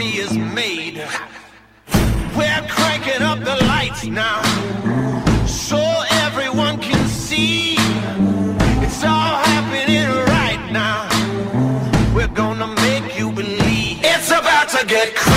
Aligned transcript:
History 0.00 0.20
is 0.22 0.36
made. 0.54 0.96
We're 2.36 2.66
cranking 2.68 3.22
up 3.22 3.38
the 3.40 3.56
lights 3.66 4.06
now 4.06 4.42
so 5.46 5.78
everyone 6.24 6.78
can 6.80 7.06
see. 7.08 7.74
It's 8.84 9.02
all 9.04 9.36
happening 9.44 10.08
right 10.26 10.72
now. 10.72 11.08
We're 12.14 12.28
gonna 12.28 12.68
make 12.82 13.18
you 13.18 13.30
believe 13.32 13.98
it's 14.02 14.30
about 14.30 14.68
to 14.70 14.86
get 14.86 15.14
crazy. 15.14 15.29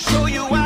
Show 0.00 0.26
you 0.26 0.59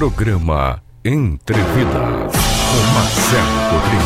Programa 0.00 0.82
Entrevidas 1.04 1.92
com 1.92 2.82
Marcelo 2.94 3.60
Cotrim. 3.68 4.00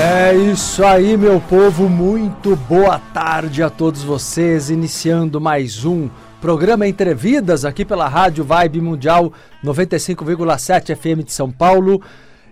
É 0.00 0.34
isso 0.34 0.82
aí, 0.82 1.14
meu 1.14 1.38
povo. 1.42 1.86
Muito 1.86 2.56
boa 2.56 2.98
tarde 2.98 3.62
a 3.62 3.68
todos 3.68 4.02
vocês. 4.02 4.70
Iniciando 4.70 5.42
mais 5.42 5.84
um 5.84 6.08
programa 6.40 6.88
Entrevidas 6.88 7.66
aqui 7.66 7.84
pela 7.84 8.08
Rádio 8.08 8.44
Vibe 8.44 8.80
Mundial 8.80 9.30
95,7 9.62 10.96
FM 10.96 11.22
de 11.22 11.34
São 11.34 11.52
Paulo. 11.52 12.00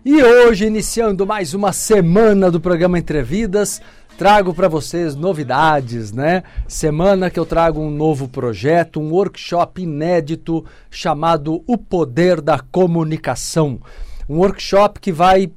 E 0.04 0.22
hoje, 0.22 0.66
iniciando 0.66 1.26
mais 1.26 1.54
uma 1.54 1.72
semana 1.72 2.50
do 2.50 2.60
programa 2.60 2.98
Entrevidas, 2.98 3.80
trago 4.16 4.54
para 4.54 4.68
vocês 4.68 5.14
novidades, 5.14 6.12
né? 6.12 6.42
Semana 6.68 7.30
que 7.30 7.38
eu 7.38 7.46
trago 7.46 7.80
um 7.80 7.90
novo 7.90 8.28
projeto, 8.28 9.00
um 9.00 9.10
workshop 9.10 9.82
inédito 9.82 10.64
chamado 10.90 11.62
O 11.66 11.76
Poder 11.76 12.40
da 12.40 12.58
Comunicação. 12.58 13.80
Um 14.28 14.38
workshop 14.38 15.00
que 15.00 15.12
vai 15.12 15.50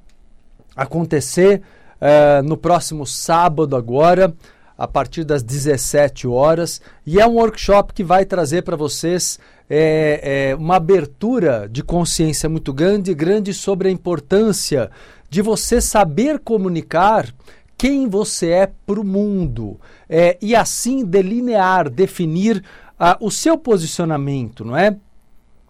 acontecer 0.76 1.62
eh, 2.02 2.42
no 2.42 2.58
próximo 2.58 3.06
sábado 3.06 3.76
agora, 3.76 4.34
a 4.78 4.88
partir 4.88 5.24
das 5.24 5.42
17 5.42 6.28
horas, 6.28 6.82
e 7.06 7.20
é 7.20 7.26
um 7.26 7.36
workshop 7.36 7.94
que 7.94 8.04
vai 8.04 8.26
trazer 8.26 8.64
para 8.64 8.76
vocês 8.76 9.40
eh, 9.70 10.20
eh, 10.52 10.56
uma 10.56 10.76
abertura 10.76 11.70
de 11.72 11.82
consciência 11.82 12.50
muito 12.50 12.74
grande, 12.74 13.14
grande 13.14 13.54
sobre 13.54 13.88
a 13.88 13.92
importância 13.92 14.90
de 15.30 15.42
você 15.42 15.80
saber 15.80 16.40
comunicar 16.40 17.34
quem 17.78 18.08
você 18.08 18.50
é 18.50 18.72
para 18.86 19.00
o 19.00 19.04
mundo 19.04 19.80
eh, 20.10 20.38
e 20.42 20.56
assim 20.56 21.04
delinear, 21.04 21.90
definir 21.90 22.64
ah, 23.00 23.18
o 23.20 23.30
seu 23.30 23.58
posicionamento, 23.58 24.64
não 24.64 24.78
é? 24.78 24.96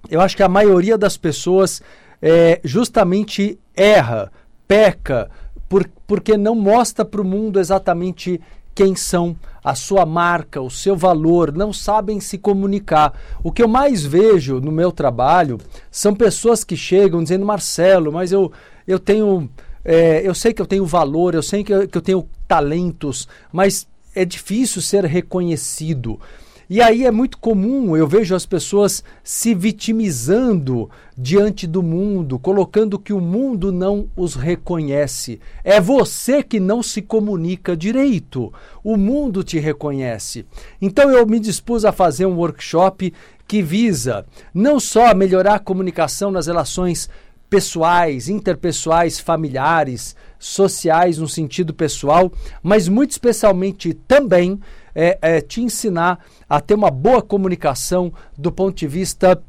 Eu 0.10 0.22
acho 0.22 0.38
que 0.38 0.44
a 0.44 0.50
maioria 0.50 0.98
das 0.98 1.18
pessoas 1.18 1.82
é, 2.22 2.60
justamente 2.64 3.60
erra, 3.76 4.32
peca, 4.68 5.30
por, 5.68 5.90
porque 6.08 6.38
não 6.38 6.56
mostra 6.56 7.04
para 7.04 7.22
o 7.22 7.26
mundo 7.26 7.60
exatamente 7.60 8.40
quem 8.74 8.96
são, 8.96 9.36
a 9.64 9.74
sua 9.74 10.06
marca, 10.06 10.62
o 10.62 10.70
seu 10.70 10.96
valor, 10.96 11.52
não 11.52 11.72
sabem 11.72 12.20
se 12.20 12.38
comunicar. 12.38 13.14
O 13.42 13.52
que 13.52 13.64
eu 13.64 13.68
mais 13.68 14.04
vejo 14.04 14.60
no 14.60 14.72
meu 14.72 14.92
trabalho 14.92 15.58
são 15.90 16.14
pessoas 16.14 16.64
que 16.64 16.76
chegam 16.76 17.24
dizendo, 17.24 17.46
Marcelo, 17.46 18.12
mas 18.12 18.32
eu, 18.32 18.52
eu 18.86 19.00
tenho. 19.00 19.50
É, 19.86 20.28
eu 20.28 20.34
sei 20.34 20.52
que 20.52 20.62
eu 20.62 20.66
tenho 20.66 20.86
valor, 20.86 21.36
eu 21.36 21.44
sei 21.44 21.64
que 21.64 21.72
eu, 21.72 21.88
que 21.88 21.96
eu 21.96 22.02
tenho 22.02 22.28
talentos, 22.48 23.28
mas 23.54 23.88
é 24.16 24.26
difícil 24.26 24.82
ser 24.82 25.06
reconhecido. 25.06 26.20
E 26.68 26.82
aí 26.82 27.06
é 27.06 27.12
muito 27.12 27.38
comum, 27.38 27.96
eu 27.96 28.08
vejo 28.08 28.34
as 28.34 28.44
pessoas 28.44 29.04
se 29.24 29.54
vitimizando 29.54 30.90
diante 31.16 31.68
do 31.68 31.84
mundo, 31.84 32.40
colocando 32.40 32.98
que 32.98 33.14
o 33.14 33.22
mundo 33.22 33.72
não 33.72 34.08
os 34.16 34.34
reconhece. 34.34 35.40
É 35.64 35.80
você 35.80 36.42
que 36.42 36.60
não 36.60 36.82
se 36.82 37.04
comunica 37.04 37.78
direito. 37.78 38.52
O 38.84 38.98
mundo 38.98 39.44
te 39.44 39.60
reconhece. 39.60 40.44
Então 40.82 41.12
eu 41.12 41.28
me 41.28 41.40
dispus 41.40 41.86
a 41.86 41.92
fazer 41.92 42.26
um 42.26 42.38
workshop 42.38 43.14
que 43.48 43.62
visa 43.62 44.26
não 44.52 44.80
só 44.80 45.14
melhorar 45.14 45.56
a 45.56 45.60
comunicação 45.60 46.32
nas 46.32 46.48
relações 46.48 47.08
pessoais, 47.50 48.28
interpessoais, 48.30 49.20
familiares, 49.20 50.16
sociais 50.40 51.18
no 51.18 51.28
sentido 51.28 51.74
pessoal, 51.74 52.32
mas 52.62 52.88
muito 52.88 53.12
especialmente 53.12 53.94
também 53.94 54.60
é, 54.94 55.18
é, 55.22 55.42
te 55.42 55.62
ensinar 55.62 56.20
a 56.50 56.62
ter 56.62 56.74
uma 56.74 56.92
boa 56.92 57.22
comunicação 57.22 58.14
do 58.38 58.52
ponto 58.52 58.78
de 58.78 58.88
vista 58.88 59.42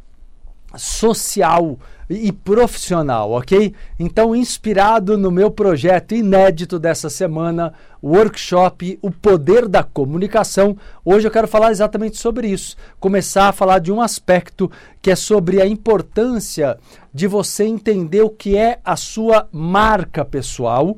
social 0.77 1.79
e 2.08 2.31
profissional, 2.31 3.32
ok? 3.32 3.75
Então, 3.99 4.35
inspirado 4.35 5.19
no 5.19 5.31
meu 5.31 5.50
projeto 5.50 6.14
inédito 6.14 6.79
dessa 6.79 7.11
semana, 7.11 7.73
workshop 8.03 8.99
O 9.03 9.11
Poder 9.11 9.67
da 9.67 9.82
Comunicação, 9.82 10.76
hoje 11.05 11.26
eu 11.26 11.31
quero 11.31 11.49
falar 11.49 11.73
exatamente 11.73 12.17
sobre 12.17 12.49
isso. 12.49 12.76
Começar 13.00 13.49
a 13.49 13.53
falar 13.53 13.81
de 13.81 13.91
um 13.91 14.00
aspecto 14.00 14.70
que 15.03 15.11
é 15.11 15.17
sobre 15.17 15.61
a 15.61 15.67
importância 15.67 16.79
de 17.12 17.26
você 17.26 17.64
entender 17.64 18.23
o 18.23 18.31
que 18.31 18.56
é 18.56 18.79
a 18.85 18.97
sua 18.97 19.49
marca 19.50 20.25
pessoal 20.25 20.97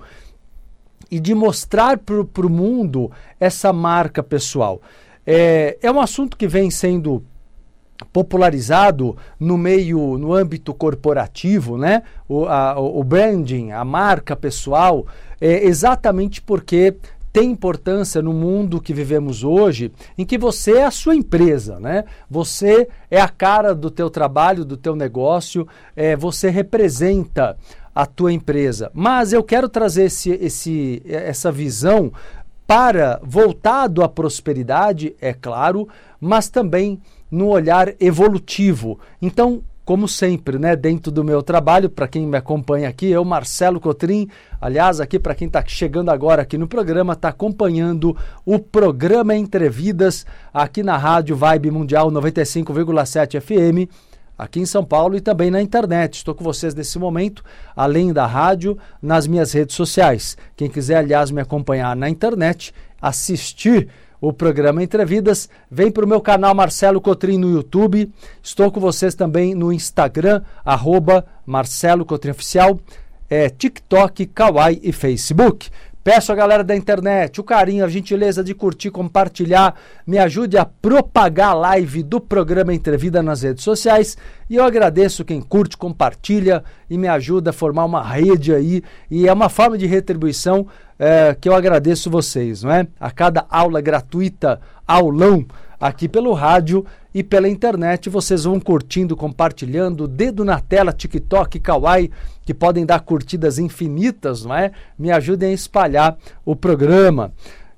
e 1.10 1.18
de 1.18 1.34
mostrar 1.34 1.96
para 1.98 2.46
o 2.46 2.50
mundo 2.50 3.10
essa 3.40 3.72
marca 3.72 4.22
pessoal. 4.22 4.82
É, 5.26 5.78
é 5.82 5.90
um 5.90 6.00
assunto 6.00 6.36
que 6.36 6.46
vem 6.46 6.70
sendo 6.70 7.24
popularizado 8.12 9.16
no 9.38 9.58
meio, 9.58 10.16
no 10.18 10.32
âmbito 10.32 10.72
corporativo, 10.72 11.76
né? 11.76 12.02
O, 12.28 12.46
a, 12.46 12.78
o 12.78 13.02
branding, 13.02 13.72
a 13.72 13.84
marca 13.84 14.36
pessoal, 14.36 15.06
é 15.40 15.64
exatamente 15.66 16.40
porque 16.40 16.96
tem 17.32 17.50
importância 17.50 18.22
no 18.22 18.32
mundo 18.32 18.80
que 18.80 18.94
vivemos 18.94 19.44
hoje, 19.44 19.92
em 20.16 20.24
que 20.24 20.38
você 20.38 20.78
é 20.78 20.84
a 20.84 20.90
sua 20.90 21.14
empresa, 21.14 21.78
né? 21.78 22.04
Você 22.30 22.88
é 23.10 23.20
a 23.20 23.28
cara 23.28 23.74
do 23.74 23.90
teu 23.90 24.08
trabalho, 24.08 24.64
do 24.64 24.76
teu 24.76 24.96
negócio, 24.96 25.66
é, 25.94 26.16
você 26.16 26.50
representa 26.50 27.56
a 27.94 28.06
tua 28.06 28.32
empresa. 28.32 28.90
Mas 28.94 29.32
eu 29.32 29.42
quero 29.42 29.68
trazer 29.68 30.04
esse, 30.04 30.30
esse, 30.30 31.02
essa 31.06 31.52
visão 31.52 32.12
para 32.66 33.18
voltado 33.22 34.02
à 34.02 34.08
prosperidade, 34.08 35.16
é 35.20 35.32
claro, 35.32 35.88
mas 36.20 36.48
também 36.48 37.00
no 37.30 37.48
olhar 37.48 37.94
evolutivo. 38.00 38.98
Então, 39.20 39.62
como 39.88 40.06
sempre, 40.06 40.58
né, 40.58 40.76
dentro 40.76 41.10
do 41.10 41.24
meu 41.24 41.42
trabalho, 41.42 41.88
para 41.88 42.06
quem 42.06 42.26
me 42.26 42.36
acompanha 42.36 42.90
aqui, 42.90 43.06
eu, 43.06 43.24
Marcelo 43.24 43.80
Cotrim, 43.80 44.28
aliás, 44.60 45.00
aqui 45.00 45.18
para 45.18 45.34
quem 45.34 45.46
está 45.46 45.64
chegando 45.66 46.10
agora 46.10 46.42
aqui 46.42 46.58
no 46.58 46.68
programa, 46.68 47.14
está 47.14 47.30
acompanhando 47.30 48.14
o 48.44 48.58
programa 48.58 49.34
Entrevidas 49.34 50.26
aqui 50.52 50.82
na 50.82 50.98
Rádio 50.98 51.34
Vibe 51.34 51.70
Mundial 51.70 52.10
95,7 52.10 53.40
FM, 53.40 53.90
aqui 54.36 54.60
em 54.60 54.66
São 54.66 54.84
Paulo 54.84 55.16
e 55.16 55.22
também 55.22 55.50
na 55.50 55.62
internet. 55.62 56.16
Estou 56.16 56.34
com 56.34 56.44
vocês 56.44 56.74
nesse 56.74 56.98
momento, 56.98 57.42
além 57.74 58.12
da 58.12 58.26
rádio, 58.26 58.76
nas 59.00 59.26
minhas 59.26 59.52
redes 59.52 59.74
sociais. 59.74 60.36
Quem 60.54 60.68
quiser, 60.68 60.98
aliás, 60.98 61.30
me 61.30 61.40
acompanhar 61.40 61.96
na 61.96 62.10
internet, 62.10 62.74
assistir 63.00 63.88
o 64.20 64.32
programa 64.32 64.82
Entrevidas. 64.82 65.48
Vem 65.70 65.90
para 65.90 66.04
o 66.04 66.08
meu 66.08 66.20
canal 66.20 66.54
Marcelo 66.54 67.00
Cotrim 67.00 67.38
no 67.38 67.50
YouTube. 67.50 68.10
Estou 68.42 68.70
com 68.70 68.80
vocês 68.80 69.14
também 69.14 69.54
no 69.54 69.72
Instagram, 69.72 70.42
arroba 70.64 71.24
Marcelo 71.46 72.04
Cotrim 72.04 72.32
Oficial, 72.32 72.78
é, 73.30 73.48
TikTok, 73.48 74.26
Kawaii 74.26 74.80
e 74.82 74.92
Facebook. 74.92 75.70
Peço 76.08 76.32
a 76.32 76.34
galera 76.34 76.64
da 76.64 76.74
internet 76.74 77.38
o 77.38 77.44
carinho, 77.44 77.84
a 77.84 77.88
gentileza 77.88 78.42
de 78.42 78.54
curtir, 78.54 78.90
compartilhar, 78.90 79.74
me 80.06 80.16
ajude 80.16 80.56
a 80.56 80.64
propagar 80.64 81.50
a 81.50 81.52
live 81.52 82.02
do 82.02 82.18
programa 82.18 82.72
Entrevida 82.72 83.22
nas 83.22 83.42
redes 83.42 83.62
sociais. 83.62 84.16
E 84.48 84.56
eu 84.56 84.64
agradeço 84.64 85.22
quem 85.22 85.38
curte, 85.38 85.76
compartilha 85.76 86.64
e 86.88 86.96
me 86.96 87.08
ajuda 87.08 87.50
a 87.50 87.52
formar 87.52 87.84
uma 87.84 88.02
rede 88.02 88.54
aí. 88.54 88.82
E 89.10 89.28
é 89.28 89.32
uma 89.34 89.50
forma 89.50 89.76
de 89.76 89.84
retribuição 89.84 90.66
é, 90.98 91.36
que 91.38 91.46
eu 91.46 91.54
agradeço 91.54 92.10
vocês, 92.10 92.62
não 92.62 92.72
é? 92.72 92.86
A 92.98 93.10
cada 93.10 93.44
aula 93.50 93.82
gratuita, 93.82 94.62
aulão 94.86 95.44
aqui 95.78 96.08
pelo 96.08 96.32
rádio 96.32 96.86
e 97.18 97.22
pela 97.24 97.48
internet, 97.48 98.08
vocês 98.08 98.44
vão 98.44 98.60
curtindo, 98.60 99.16
compartilhando, 99.16 100.06
dedo 100.06 100.44
na 100.44 100.60
tela, 100.60 100.92
TikTok, 100.92 101.58
Kawaii, 101.58 102.12
que 102.46 102.54
podem 102.54 102.86
dar 102.86 103.00
curtidas 103.00 103.58
infinitas, 103.58 104.44
não 104.44 104.54
é? 104.54 104.70
Me 104.96 105.10
ajudem 105.10 105.50
a 105.50 105.52
espalhar 105.52 106.16
o 106.44 106.54
programa. 106.54 107.32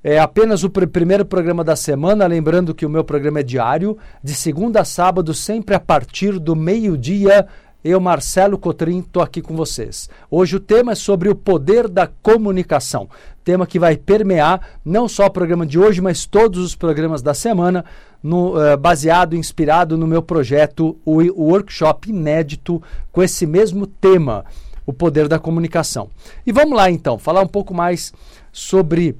É 0.04 0.18
apenas 0.18 0.62
o 0.62 0.68
pr 0.68 0.86
primeiro 0.86 1.24
programa 1.24 1.64
da 1.64 1.74
semana, 1.74 2.26
lembrando 2.26 2.74
que 2.74 2.84
o 2.84 2.90
meu 2.90 3.02
programa 3.02 3.40
é 3.40 3.42
diário, 3.42 3.96
de 4.22 4.34
segunda 4.34 4.82
a 4.82 4.84
sábado, 4.84 5.32
sempre 5.32 5.74
a 5.74 5.80
partir 5.80 6.38
do 6.38 6.54
meio-dia 6.54 7.48
eu, 7.82 7.98
Marcelo 7.98 8.58
Cotrim, 8.58 8.98
estou 8.98 9.22
aqui 9.22 9.40
com 9.40 9.56
vocês. 9.56 10.10
Hoje 10.30 10.56
o 10.56 10.60
tema 10.60 10.92
é 10.92 10.94
sobre 10.94 11.30
o 11.30 11.34
poder 11.34 11.88
da 11.88 12.06
comunicação. 12.06 13.08
Tema 13.42 13.66
que 13.66 13.78
vai 13.78 13.96
permear 13.96 14.60
não 14.84 15.08
só 15.08 15.24
o 15.24 15.30
programa 15.30 15.64
de 15.64 15.78
hoje, 15.78 15.98
mas 15.98 16.26
todos 16.26 16.62
os 16.62 16.76
programas 16.76 17.22
da 17.22 17.32
semana, 17.32 17.82
no, 18.22 18.56
uh, 18.56 18.76
baseado, 18.76 19.36
inspirado 19.36 19.96
no 19.96 20.06
meu 20.06 20.22
projeto, 20.22 20.96
o, 21.04 21.20
o 21.20 21.50
workshop 21.50 22.10
inédito 22.10 22.82
com 23.10 23.22
esse 23.22 23.46
mesmo 23.46 23.86
tema, 23.86 24.44
o 24.86 24.92
poder 24.92 25.28
da 25.28 25.38
comunicação. 25.38 26.08
E 26.46 26.52
vamos 26.52 26.76
lá 26.76 26.90
então, 26.90 27.18
falar 27.18 27.42
um 27.42 27.48
pouco 27.48 27.72
mais 27.72 28.12
sobre 28.52 29.16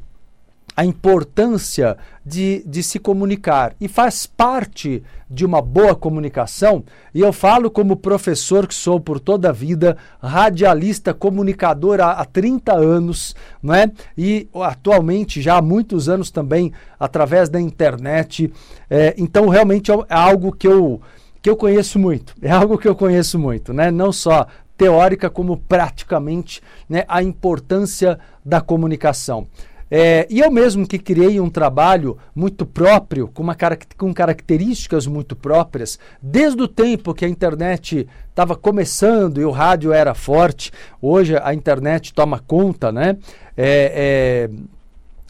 a 0.80 0.84
importância 0.86 1.98
de, 2.24 2.64
de 2.66 2.82
se 2.82 2.98
comunicar 2.98 3.74
e 3.78 3.86
faz 3.86 4.24
parte 4.24 5.02
de 5.28 5.44
uma 5.44 5.60
boa 5.60 5.94
comunicação. 5.94 6.82
E 7.14 7.20
eu 7.20 7.34
falo 7.34 7.70
como 7.70 7.96
professor 7.96 8.66
que 8.66 8.74
sou 8.74 8.98
por 8.98 9.20
toda 9.20 9.50
a 9.50 9.52
vida, 9.52 9.98
radialista, 10.22 11.12
comunicador 11.12 12.00
há, 12.00 12.12
há 12.12 12.24
30 12.24 12.72
anos, 12.72 13.36
não 13.62 13.74
é? 13.74 13.92
E 14.16 14.48
atualmente 14.54 15.42
já 15.42 15.58
há 15.58 15.62
muitos 15.62 16.08
anos 16.08 16.30
também 16.30 16.72
através 16.98 17.50
da 17.50 17.60
internet. 17.60 18.50
É, 18.88 19.14
então 19.18 19.50
realmente 19.50 19.92
é, 19.92 19.94
é 19.94 20.14
algo 20.14 20.50
que 20.50 20.66
eu 20.66 20.98
que 21.42 21.48
eu 21.48 21.56
conheço 21.56 21.98
muito, 21.98 22.34
é 22.40 22.50
algo 22.50 22.76
que 22.76 22.86
eu 22.88 22.94
conheço 22.94 23.38
muito, 23.38 23.72
né? 23.72 23.90
Não 23.90 24.12
só 24.12 24.46
teórica 24.78 25.28
como 25.28 25.58
praticamente, 25.58 26.62
né, 26.88 27.04
a 27.06 27.22
importância 27.22 28.18
da 28.42 28.62
comunicação. 28.62 29.46
É, 29.90 30.26
e 30.30 30.38
eu 30.38 30.50
mesmo 30.50 30.87
que 30.87 30.99
criei 30.99 31.40
um 31.40 31.50
trabalho 31.50 32.16
muito 32.35 32.64
próprio, 32.64 33.26
com, 33.26 33.42
uma, 33.42 33.56
com 33.97 34.14
características 34.14 35.06
muito 35.06 35.35
próprias, 35.35 35.99
desde 36.23 36.62
o 36.62 36.68
tempo 36.68 37.12
que 37.12 37.25
a 37.25 37.28
internet 37.28 38.06
estava 38.28 38.54
começando 38.54 39.40
e 39.40 39.44
o 39.44 39.50
rádio 39.50 39.92
era 39.92 40.14
forte, 40.14 40.70
hoje 41.02 41.37
a 41.37 41.52
internet 41.52 42.14
toma 42.14 42.38
conta, 42.38 42.92
né? 42.92 43.16
É, 43.56 44.49
é, 44.49 44.50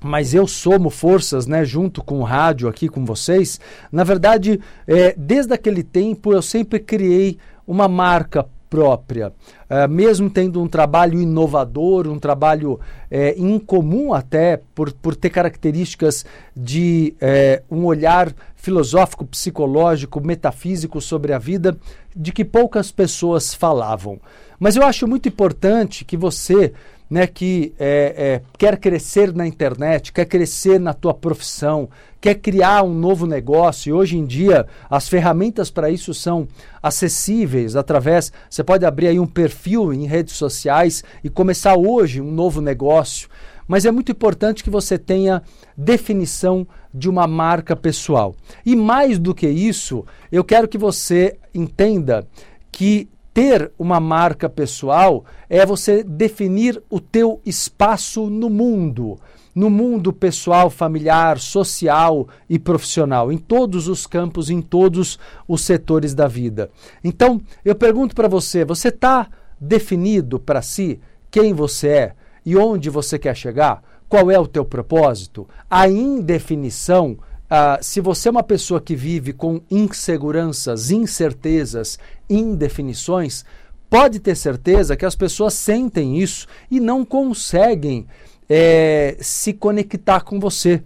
mas 0.03 0.35
eu 0.35 0.47
somo 0.47 0.89
forças, 0.89 1.47
né, 1.47 1.65
junto 1.65 2.03
com 2.03 2.21
o 2.21 2.25
rádio 2.25 2.69
aqui 2.69 2.89
com 2.89 3.05
vocês. 3.05 3.61
Na 3.93 4.03
verdade, 4.03 4.61
é, 4.87 5.15
desde 5.17 5.53
aquele 5.53 5.83
tempo 5.83 6.33
eu 6.33 6.41
sempre 6.41 6.79
criei 6.79 7.39
uma 7.67 7.87
marca 7.87 8.47
própria, 8.71 9.33
uh, 9.69 9.89
mesmo 9.91 10.31
tendo 10.31 10.63
um 10.63 10.69
trabalho 10.69 11.21
inovador, 11.21 12.07
um 12.07 12.21
trabalho 12.21 12.79
é, 13.11 13.37
incomum 13.37 14.15
até, 14.15 14.61
por, 14.73 14.93
por 14.93 15.17
ter 15.17 15.31
características 15.31 16.25
de 16.57 17.15
é, 17.21 17.63
um 17.69 17.85
olhar 17.85 18.33
filosófico, 18.55 19.27
psicológico, 19.27 20.25
metafísico 20.25 21.01
sobre 21.01 21.33
a 21.33 21.39
vida, 21.39 21.77
de 22.15 22.31
que 22.31 22.45
poucas 22.45 22.93
pessoas 22.93 23.53
falavam. 23.53 24.21
Mas 24.59 24.77
eu 24.77 24.85
acho 24.85 25.09
muito 25.09 25.29
importante 25.29 26.05
que 26.05 26.17
você 26.17 26.73
né, 27.11 27.27
que 27.27 27.75
é, 27.79 28.15
é, 28.17 28.43
quer 28.57 28.79
crescer 28.79 29.35
na 29.35 29.45
internet, 29.45 30.13
quer 30.13 30.27
crescer 30.27 30.79
na 30.79 30.95
tua 30.95 31.13
profissão, 31.13 31.91
quer 32.21 32.37
criar 32.37 32.85
um 32.85 32.95
novo 32.95 33.27
negócio, 33.27 33.91
e 33.91 33.93
hoje 33.93 34.17
em 34.17 34.25
dia 34.25 34.65
as 34.89 35.09
ferramentas 35.09 35.71
para 35.71 35.91
isso 35.91 36.15
são 36.15 36.47
acessíveis 36.81 37.75
através. 37.75 38.33
Você 38.49 38.63
pode 38.63 38.87
abrir 38.87 39.09
aí 39.09 39.19
um 39.19 39.27
perfil 39.27 39.93
em 39.93 40.07
redes 40.07 40.37
sociais 40.37 41.03
e 41.25 41.29
começar 41.29 41.77
hoje 41.77 42.21
um 42.21 42.31
novo 42.31 42.61
negócio. 42.61 43.29
Mas 43.67 43.85
é 43.85 43.91
muito 43.91 44.11
importante 44.11 44.65
que 44.65 44.71
você 44.71 44.99
tenha 44.99 45.43
definição 45.77 46.67
de 46.93 47.09
uma 47.09 47.27
marca 47.27 47.77
pessoal. 47.77 48.35
E 48.67 48.75
mais 48.75 49.19
do 49.19 49.33
que 49.33 49.49
isso, 49.49 50.05
eu 50.31 50.43
quero 50.43 50.67
que 50.67 50.77
você 50.77 51.39
entenda 51.55 52.27
que 52.73 53.09
ter 53.33 53.73
uma 53.79 54.01
marca 54.01 54.49
pessoal 54.49 55.25
é 55.49 55.65
você 55.65 56.03
definir 56.03 56.83
o 56.91 57.01
teu 57.01 57.41
espaço 57.45 58.29
no 58.29 58.51
mundo. 58.51 59.19
no 59.53 59.69
mundo 59.69 60.13
pessoal, 60.13 60.71
familiar, 60.71 61.41
social 61.41 62.29
e 62.49 62.57
profissional, 62.57 63.33
em 63.33 63.37
todos 63.37 63.89
os 63.89 64.07
campos, 64.07 64.49
em 64.49 64.63
todos 64.63 65.19
os 65.49 65.63
setores 65.63 66.15
da 66.15 66.29
vida. 66.29 66.71
Então, 67.03 67.41
eu 67.65 67.75
pergunto 67.75 68.15
para 68.15 68.29
você: 68.29 68.65
você 68.65 68.89
está 68.89 69.29
definido 69.61 70.39
para 70.39 70.63
si 70.63 71.01
quem 71.31 71.53
você 71.53 71.89
é 71.89 72.15
e 72.47 72.57
onde 72.57 72.89
você 72.89 73.19
quer 73.19 73.37
chegar? 73.37 73.83
Qual 74.09 74.31
é 74.31 74.39
o 74.39 74.47
teu 74.47 74.65
propósito? 74.65 75.49
A 75.69 75.89
indefinição. 75.89 77.19
Uh, 77.51 77.83
se 77.83 78.01
você 78.01 78.29
é 78.29 78.31
uma 78.31 78.45
pessoa 78.45 78.81
que 78.81 78.95
vive 78.95 79.33
com 79.33 79.61
inseguranças, 79.69 80.93
incertezas, 80.93 81.99
indefinições, 82.29 83.45
pode 83.89 84.21
ter 84.21 84.37
certeza 84.37 84.97
que 84.97 85.05
as 85.05 85.17
pessoas 85.17 85.55
sentem 85.55 86.17
isso 86.21 86.47
e 86.71 86.79
não 86.79 87.05
conseguem 87.05 88.07
é, 88.49 89.17
se 89.21 89.53
conectar 89.53 90.21
com 90.21 90.39
você. 90.39 90.81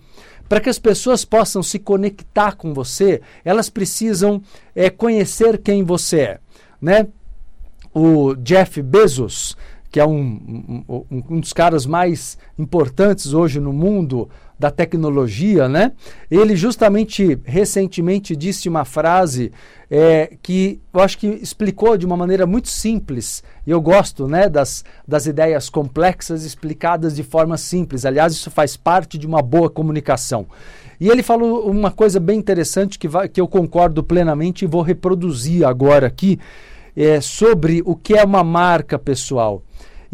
Para 0.49 0.61
que 0.61 0.71
as 0.71 0.79
pessoas 0.79 1.25
possam 1.25 1.63
se 1.63 1.79
conectar 1.79 2.57
com 2.57 2.73
você, 2.73 3.21
elas 3.45 3.69
precisam 3.69 4.43
é, 4.75 4.89
conhecer 4.89 5.59
quem 5.59 5.83
você 5.83 6.21
é. 6.21 6.41
Né? 6.81 7.09
O 7.93 8.35
Jeff 8.37 8.81
Bezos, 8.83 9.57
que 9.91 10.01
é 10.01 10.07
um, 10.07 10.85
um, 10.89 11.05
um, 11.31 11.41
dos 11.41 11.53
caras 11.53 11.87
mais 11.87 12.37
importantes 12.59 13.33
hoje 13.33 13.61
no 13.61 13.73
mundo 13.73 14.29
da 14.59 14.71
tecnologia, 14.71 15.69
né? 15.69 15.93
Ele 16.31 16.55
justamente 16.55 17.39
recentemente 17.45 18.37
disse 18.37 18.69
uma 18.69 18.85
frase 18.85 19.53
é, 19.91 20.37
que 20.43 20.81
eu 20.93 21.01
acho 21.01 21.19
que 21.19 21.27
explicou 21.27 21.97
de 21.97 22.07
uma 22.07 22.17
maneira 22.17 22.47
muito 22.47 22.69
simples. 22.69 23.43
E 23.67 23.71
eu 23.71 23.81
gosto, 23.81 24.27
né, 24.27 24.49
das, 24.49 24.85
das 25.07 25.27
ideias 25.27 25.69
complexas 25.69 26.45
explicadas 26.45 27.15
de 27.15 27.23
forma 27.23 27.57
simples. 27.57 28.05
Aliás, 28.05 28.33
isso 28.33 28.51
faz 28.51 28.77
parte 28.77 29.19
de 29.19 29.27
uma 29.27 29.43
boa 29.43 29.69
comunicação. 29.69 30.47
E 31.01 31.09
ele 31.09 31.23
falou 31.23 31.69
uma 31.69 31.91
coisa 31.91 32.21
bem 32.21 32.39
interessante 32.39 32.99
que, 32.99 33.09
vai, 33.09 33.29
que 33.29 33.41
eu 33.41 33.49
concordo 33.49 34.03
plenamente 34.03 34.65
e 34.65 34.69
vou 34.69 34.83
reproduzir 34.83 35.67
agora 35.67 36.07
aqui 36.07 36.39
é, 36.97 37.21
sobre 37.21 37.83
o 37.85 37.97
que 37.97 38.15
é 38.15 38.25
uma 38.25 38.45
marca 38.45 38.99
pessoal. 38.99 39.63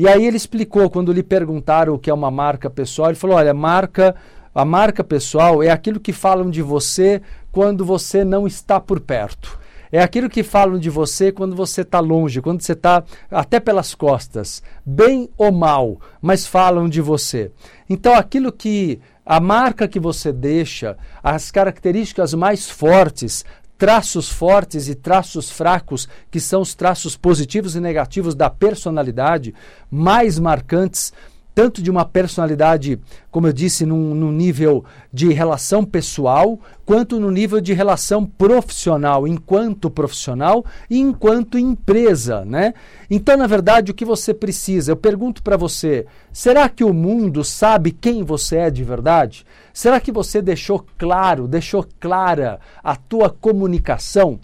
E 0.00 0.09
aí 0.09 0.25
ele 0.25 0.38
explicou, 0.38 0.88
quando 0.88 1.12
lhe 1.12 1.23
perguntaram 1.23 1.92
o 1.92 1.99
que 1.99 2.09
é 2.09 2.14
uma 2.14 2.30
marca 2.30 2.71
pessoal, 2.71 3.11
ele 3.11 3.19
falou: 3.19 3.37
olha, 3.37 3.52
marca, 3.52 4.16
a 4.54 4.64
marca 4.64 5.04
pessoal 5.04 5.62
é 5.62 5.69
aquilo 5.69 6.00
que 6.00 6.11
falam 6.11 6.49
de 6.49 6.62
você 6.62 7.21
quando 7.52 7.85
você 7.85 8.25
não 8.25 8.47
está 8.47 8.80
por 8.80 8.99
perto. 8.99 9.61
É 9.92 10.00
aquilo 10.00 10.30
que 10.30 10.42
falam 10.42 10.78
de 10.78 10.88
você 10.88 11.30
quando 11.30 11.54
você 11.54 11.83
está 11.83 12.00
longe, 12.00 12.40
quando 12.40 12.62
você 12.62 12.73
está 12.73 13.04
até 13.30 13.61
pelas 13.61 13.95
costas, 13.95 14.62
bem 14.87 15.28
ou 15.37 15.52
mal, 15.52 16.00
mas 16.23 16.47
falam 16.47 16.88
de 16.88 17.02
você. 17.02 17.52
Então, 17.87 18.14
aquilo 18.14 18.50
que 18.50 18.99
a 19.26 19.38
marca 19.38 19.87
que 19.87 20.00
você 20.00 20.33
deixa, 20.33 20.97
as 21.23 21.50
características 21.50 22.33
mais 22.33 22.71
fortes, 22.71 23.45
traços 23.81 24.29
fortes 24.29 24.89
e 24.89 24.95
traços 24.95 25.51
fracos, 25.51 26.07
que 26.31 26.39
são 26.39 26.61
os 26.61 26.75
traços 26.75 27.17
positivos 27.17 27.75
e 27.75 27.81
negativos 27.81 28.35
da 28.35 28.51
personalidade, 28.51 29.55
mais 29.91 30.39
marcantes, 30.39 31.15
tanto 31.54 31.83
de 31.83 31.90
uma 31.90 32.04
personalidade, 32.04 32.99
como 33.30 33.47
eu 33.47 33.52
disse, 33.52 33.85
num, 33.85 34.14
num, 34.14 34.33
nível 34.33 34.85
de 35.12 35.33
relação 35.33 35.85
pessoal, 35.85 36.59
quanto 36.85 37.19
no 37.19 37.30
nível 37.30 37.61
de 37.61 37.73
relação 37.73 38.25
profissional, 38.25 39.26
enquanto 39.26 39.90
profissional 39.90 40.64
e 40.88 40.99
enquanto 40.99 41.59
empresa, 41.59 42.45
né? 42.45 42.75
Então, 43.11 43.37
na 43.37 43.47
verdade, 43.47 43.90
o 43.90 43.95
que 43.95 44.04
você 44.04 44.33
precisa? 44.33 44.92
Eu 44.92 44.97
pergunto 44.97 45.42
para 45.42 45.57
você: 45.57 46.07
será 46.33 46.69
que 46.69 46.85
o 46.85 46.95
mundo 46.95 47.45
sabe 47.45 47.90
quem 47.90 48.23
você 48.23 48.57
é 48.57 48.71
de 48.71 48.85
verdade? 48.85 49.45
Será 49.73 50.00
que 50.00 50.12
você 50.12 50.40
deixou 50.40 50.85
claro, 50.99 51.49
deixou 51.49 51.87
clara 51.99 52.61
a 52.83 52.97
tua 52.97 53.28
comunicação? 53.30 54.38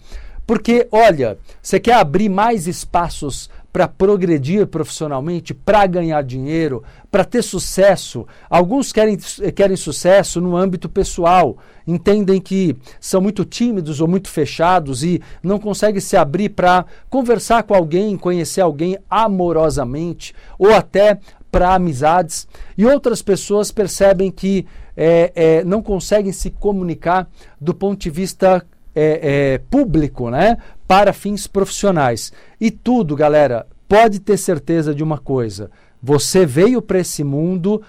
Porque, 0.47 0.87
olha, 0.93 1.37
você 1.61 1.77
quer 1.77 1.95
abrir 1.95 2.29
mais 2.29 2.67
espaços 2.67 3.49
para 3.77 3.87
progredir 3.87 4.65
profissionalmente, 4.65 5.53
para 5.53 5.85
ganhar 5.85 6.23
dinheiro, 6.23 6.83
para 7.11 7.23
ter 7.23 7.43
sucesso. 7.43 8.25
Alguns 8.49 8.91
querem, 8.91 9.15
querem 9.55 9.77
sucesso 9.77 10.41
no 10.41 10.57
âmbito 10.57 10.89
pessoal, 10.89 11.59
entendem 11.85 12.41
que 12.41 12.75
são 12.99 13.21
muito 13.21 13.45
tímidos 13.45 14.01
ou 14.01 14.07
muito 14.07 14.31
fechados 14.31 15.03
e 15.03 15.21
não 15.43 15.59
conseguem 15.59 16.01
se 16.01 16.17
abrir 16.17 16.49
para 16.49 16.87
conversar 17.07 17.61
com 17.61 17.75
alguém, 17.75 18.17
conhecer 18.17 18.61
alguém 18.61 18.97
amorosamente 19.07 20.33
ou 20.57 20.73
até 20.73 21.19
para 21.51 21.75
amizades. 21.75 22.47
E 22.75 22.83
outras 22.83 23.21
pessoas 23.21 23.69
percebem 23.69 24.31
que 24.31 24.65
é, 24.95 25.31
é, 25.35 25.63
não 25.63 25.83
conseguem 25.83 26.31
se 26.31 26.49
comunicar 26.49 27.29
do 27.61 27.75
ponto 27.75 27.99
de 27.99 28.09
vista 28.09 28.65
é, 28.99 29.19
é, 29.21 29.57
público, 29.59 30.31
né? 30.31 30.57
Para 30.87 31.13
fins 31.13 31.45
profissionais. 31.45 32.33
E 32.59 32.71
tudo, 32.71 33.15
galera, 33.15 33.67
pode 33.87 34.19
ter 34.19 34.37
certeza 34.37 34.95
de 34.95 35.03
uma 35.03 35.19
coisa: 35.19 35.69
você 36.01 36.47
veio 36.47 36.81
para 36.81 36.97
esse 36.97 37.23
mundo 37.23 37.83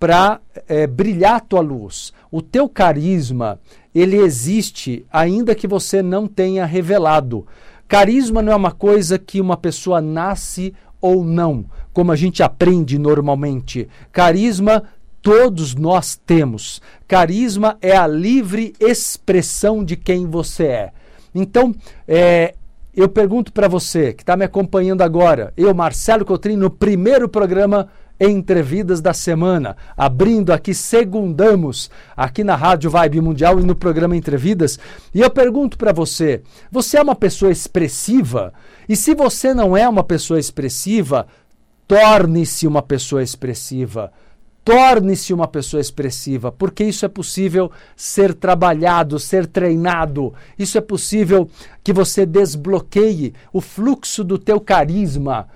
para 0.00 0.40
é, 0.66 0.86
brilhar 0.86 1.36
a 1.36 1.40
tua 1.40 1.60
luz. 1.60 2.14
O 2.30 2.40
teu 2.40 2.66
carisma, 2.66 3.60
ele 3.94 4.16
existe 4.16 5.04
ainda 5.12 5.54
que 5.54 5.66
você 5.66 6.02
não 6.02 6.26
tenha 6.26 6.64
revelado. 6.64 7.46
Carisma 7.86 8.40
não 8.40 8.52
é 8.52 8.56
uma 8.56 8.72
coisa 8.72 9.18
que 9.18 9.42
uma 9.42 9.58
pessoa 9.58 10.00
nasce 10.00 10.74
ou 10.98 11.22
não, 11.22 11.66
como 11.92 12.10
a 12.10 12.16
gente 12.16 12.42
aprende 12.42 12.98
normalmente. 12.98 13.86
Carisma 14.10 14.84
todos 15.24 15.74
nós 15.74 16.20
temos. 16.26 16.82
Carisma 17.08 17.78
é 17.80 17.96
a 17.96 18.06
livre 18.06 18.74
expressão 18.78 19.82
de 19.82 19.96
quem 19.96 20.26
você 20.26 20.64
é. 20.66 20.92
Então, 21.34 21.74
é, 22.06 22.54
eu 22.94 23.08
pergunto 23.08 23.50
para 23.50 23.66
você 23.66 24.12
que 24.12 24.22
está 24.22 24.36
me 24.36 24.44
acompanhando 24.44 25.00
agora, 25.00 25.50
eu, 25.56 25.74
Marcelo 25.74 26.26
Cotrim, 26.26 26.56
no 26.56 26.68
primeiro 26.68 27.26
programa 27.26 27.88
Entrevidas 28.20 29.00
da 29.00 29.14
Semana, 29.14 29.76
abrindo 29.96 30.52
aqui, 30.52 30.74
segundamos, 30.74 31.90
aqui 32.14 32.44
na 32.44 32.54
Rádio 32.54 32.90
Vibe 32.90 33.22
Mundial 33.22 33.58
e 33.58 33.64
no 33.64 33.74
programa 33.74 34.16
Entrevidas, 34.16 34.78
e 35.12 35.22
eu 35.22 35.30
pergunto 35.30 35.78
para 35.78 35.92
você: 35.92 36.42
você 36.70 36.98
é 36.98 37.02
uma 37.02 37.16
pessoa 37.16 37.50
expressiva? 37.50 38.52
E 38.86 38.94
se 38.94 39.14
você 39.14 39.54
não 39.54 39.74
é 39.74 39.88
uma 39.88 40.04
pessoa 40.04 40.38
expressiva, 40.38 41.26
torne-se 41.88 42.66
uma 42.66 42.82
pessoa 42.82 43.22
expressiva. 43.22 44.12
Torne-se 44.64 45.34
uma 45.34 45.46
pessoa 45.46 45.80
expressiva, 45.80 46.50
porque 46.50 46.84
isso 46.84 47.04
é 47.04 47.08
possível 47.08 47.70
ser 47.94 48.32
trabalhado, 48.32 49.18
ser 49.18 49.46
treinado. 49.46 50.32
Isso 50.58 50.78
é 50.78 50.80
possível 50.80 51.48
que 51.82 51.92
você 51.92 52.24
desbloqueie 52.24 53.34
o 53.52 53.60
fluxo 53.60 54.24
do 54.24 54.38
teu 54.38 54.58
carisma. 54.58 55.48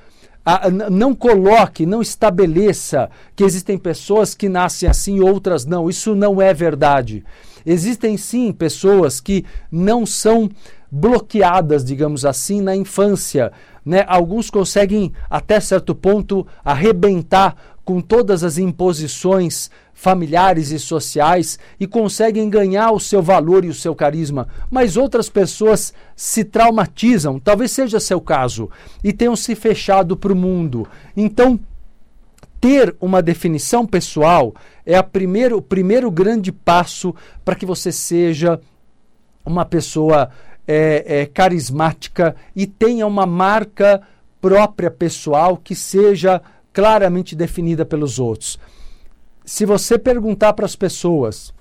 não 0.90 1.14
coloque, 1.14 1.86
não 1.86 2.02
estabeleça 2.02 3.10
que 3.34 3.44
existem 3.44 3.78
pessoas 3.78 4.34
que 4.34 4.48
nascem 4.48 4.88
assim 4.88 5.20
outras 5.20 5.64
não. 5.64 5.88
Isso 5.88 6.14
não 6.14 6.40
é 6.40 6.52
verdade. 6.52 7.24
Existem 7.64 8.16
sim 8.18 8.52
pessoas 8.52 9.20
que 9.20 9.44
não 9.72 10.04
são 10.04 10.50
bloqueadas, 10.90 11.84
digamos 11.84 12.24
assim, 12.24 12.60
na 12.60 12.76
infância. 12.76 13.52
Né? 13.84 14.04
Alguns 14.06 14.50
conseguem, 14.50 15.12
até 15.30 15.60
certo 15.60 15.94
ponto, 15.94 16.46
arrebentar 16.64 17.77
com 17.88 18.02
todas 18.02 18.45
as 18.45 18.59
imposições 18.59 19.71
familiares 19.95 20.73
e 20.73 20.78
sociais 20.78 21.59
e 21.80 21.87
conseguem 21.87 22.50
ganhar 22.50 22.92
o 22.92 23.00
seu 23.00 23.23
valor 23.23 23.64
e 23.64 23.68
o 23.68 23.75
seu 23.75 23.95
carisma, 23.95 24.47
mas 24.71 24.99
outras 24.99 25.30
pessoas 25.30 25.95
se 26.14 26.45
traumatizam, 26.45 27.40
talvez 27.40 27.71
seja 27.71 27.99
seu 27.99 28.21
caso, 28.21 28.68
e 29.02 29.11
tenham 29.11 29.35
se 29.35 29.54
fechado 29.54 30.18
para 30.18 30.35
o 30.35 30.37
mundo. 30.37 30.87
Então, 31.16 31.59
ter 32.61 32.95
uma 33.00 33.23
definição 33.23 33.87
pessoal 33.87 34.54
é 34.85 34.95
a 34.95 35.02
primeiro, 35.02 35.57
o 35.57 35.62
primeiro 35.62 36.11
grande 36.11 36.52
passo 36.52 37.14
para 37.42 37.54
que 37.54 37.64
você 37.64 37.90
seja 37.90 38.61
uma 39.47 39.64
pessoa 39.64 40.28
é, 40.66 41.23
é, 41.23 41.25
carismática 41.25 42.37
e 42.54 42.66
tenha 42.66 43.07
uma 43.07 43.25
marca 43.25 44.02
própria 44.42 44.90
pessoal 44.90 45.57
que 45.57 45.75
seja 45.75 46.42
claramente 46.78 47.35
definida 47.35 47.85
pelos 47.85 48.20
outros. 48.20 48.56
Se 49.44 49.66
você 49.66 49.99
perguntar 49.99 50.52
para 50.52 50.64
as 50.64 50.76
pessoas 50.76 51.52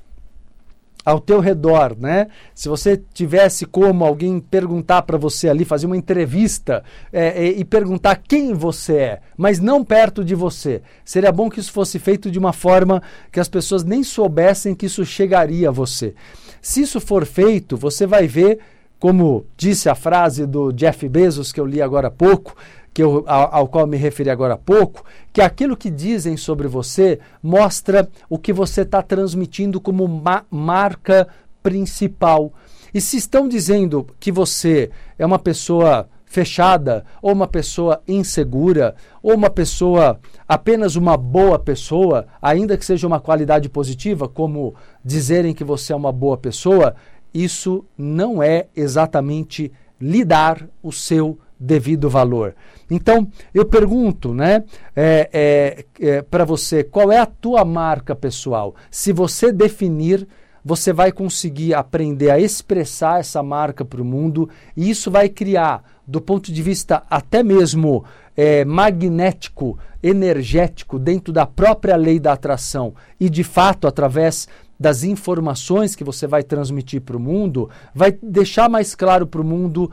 ao 1.03 1.19
teu 1.19 1.39
redor, 1.39 1.97
né? 1.97 2.27
Se 2.53 2.69
você 2.69 3.01
tivesse 3.15 3.65
como 3.65 4.05
alguém 4.05 4.39
perguntar 4.39 5.01
para 5.01 5.17
você 5.17 5.49
ali, 5.49 5.65
fazer 5.65 5.87
uma 5.87 5.97
entrevista 5.97 6.83
é, 7.11 7.45
é, 7.45 7.47
e 7.47 7.65
perguntar 7.65 8.17
quem 8.17 8.53
você 8.53 8.95
é, 8.95 9.19
mas 9.35 9.59
não 9.59 9.83
perto 9.83 10.23
de 10.23 10.35
você, 10.35 10.83
seria 11.03 11.31
bom 11.31 11.49
que 11.49 11.59
isso 11.59 11.71
fosse 11.71 11.97
feito 11.97 12.29
de 12.29 12.37
uma 12.37 12.53
forma 12.53 13.01
que 13.31 13.39
as 13.39 13.49
pessoas 13.49 13.83
nem 13.83 14.03
soubessem 14.03 14.75
que 14.75 14.85
isso 14.85 15.03
chegaria 15.03 15.69
a 15.69 15.71
você. 15.71 16.13
Se 16.61 16.81
isso 16.81 17.01
for 17.01 17.25
feito, 17.25 17.75
você 17.75 18.05
vai 18.05 18.27
ver, 18.27 18.59
como 18.99 19.47
disse 19.57 19.89
a 19.89 19.95
frase 19.95 20.45
do 20.45 20.71
Jeff 20.71 21.09
Bezos 21.09 21.51
que 21.51 21.59
eu 21.59 21.65
li 21.65 21.81
agora 21.81 22.09
há 22.09 22.11
pouco, 22.11 22.55
que 22.97 23.03
eu, 23.03 23.23
ao, 23.27 23.53
ao, 23.53 23.67
qual 23.67 23.85
me 23.85 23.95
referi 23.95 24.27
agora 24.27 24.55
há 24.55 24.57
pouco, 24.57 25.05
que 25.31 25.39
aquilo 25.39 25.77
que 25.77 25.87
dizem 25.87 26.35
sobre 26.35 26.67
você 26.67 27.19
mostra 27.43 28.09
o 28.27 28.39
que 28.39 28.51
você 28.51 28.81
está 28.81 29.03
transmitindo 29.03 29.79
como 29.79 30.07
ma 30.07 30.43
marca 30.49 31.27
principal. 31.61 32.51
E 32.91 32.99
se 32.99 33.17
estão 33.17 33.47
dizendo 33.47 34.07
que 34.19 34.31
você 34.31 34.89
é 35.15 35.23
uma 35.23 35.37
pessoa 35.37 36.09
fechada, 36.25 37.05
ou 37.21 37.33
uma 37.33 37.47
pessoa 37.47 38.01
insegura, 38.07 38.95
ou 39.21 39.35
uma 39.35 39.51
pessoa 39.51 40.19
apenas 40.47 40.95
uma 40.95 41.15
boa 41.15 41.59
pessoa, 41.59 42.25
ainda 42.41 42.75
que 42.75 42.83
seja 42.83 43.05
uma 43.05 43.19
qualidade 43.19 43.69
positiva, 43.69 44.27
como 44.27 44.73
dizerem 45.05 45.53
que 45.53 45.63
você 45.63 45.93
é 45.93 45.95
uma 45.95 46.11
boa 46.11 46.35
pessoa, 46.35 46.95
isso 47.31 47.85
não 47.95 48.41
é 48.41 48.65
exatamente 48.75 49.71
lhe 50.01 50.25
dar 50.25 50.67
o 50.81 50.91
seu 50.91 51.37
devido 51.59 52.09
valor. 52.09 52.55
Então, 52.89 53.27
eu 53.53 53.65
pergunto, 53.65 54.33
né, 54.33 54.63
é, 54.95 55.29
é, 55.33 55.85
é, 55.99 56.21
para 56.21 56.45
você, 56.45 56.83
qual 56.83 57.11
é 57.11 57.17
a 57.17 57.25
tua 57.25 57.65
marca 57.65 58.15
pessoal? 58.15 58.75
Se 58.89 59.11
você 59.11 59.51
definir, 59.51 60.27
você 60.63 60.91
vai 60.91 61.11
conseguir 61.11 61.73
aprender 61.73 62.29
a 62.29 62.39
expressar 62.39 63.19
essa 63.19 63.41
marca 63.41 63.85
para 63.85 64.01
o 64.01 64.05
mundo 64.05 64.49
e 64.75 64.89
isso 64.89 65.09
vai 65.09 65.29
criar, 65.29 65.81
do 66.05 66.19
ponto 66.19 66.51
de 66.51 66.61
vista 66.61 67.03
até 67.09 67.41
mesmo 67.41 68.03
é, 68.35 68.65
magnético, 68.65 69.79
energético, 70.03 70.99
dentro 70.99 71.33
da 71.33 71.45
própria 71.45 71.95
lei 71.95 72.19
da 72.19 72.33
atração 72.33 72.93
e 73.19 73.29
de 73.29 73.43
fato 73.43 73.87
através 73.87 74.47
das 74.79 75.03
informações 75.03 75.95
que 75.95 76.03
você 76.03 76.27
vai 76.27 76.43
transmitir 76.43 77.01
para 77.01 77.17
o 77.17 77.19
mundo, 77.19 77.69
vai 77.95 78.11
deixar 78.21 78.69
mais 78.69 78.93
claro 78.93 79.25
para 79.25 79.41
o 79.41 79.45
mundo 79.45 79.89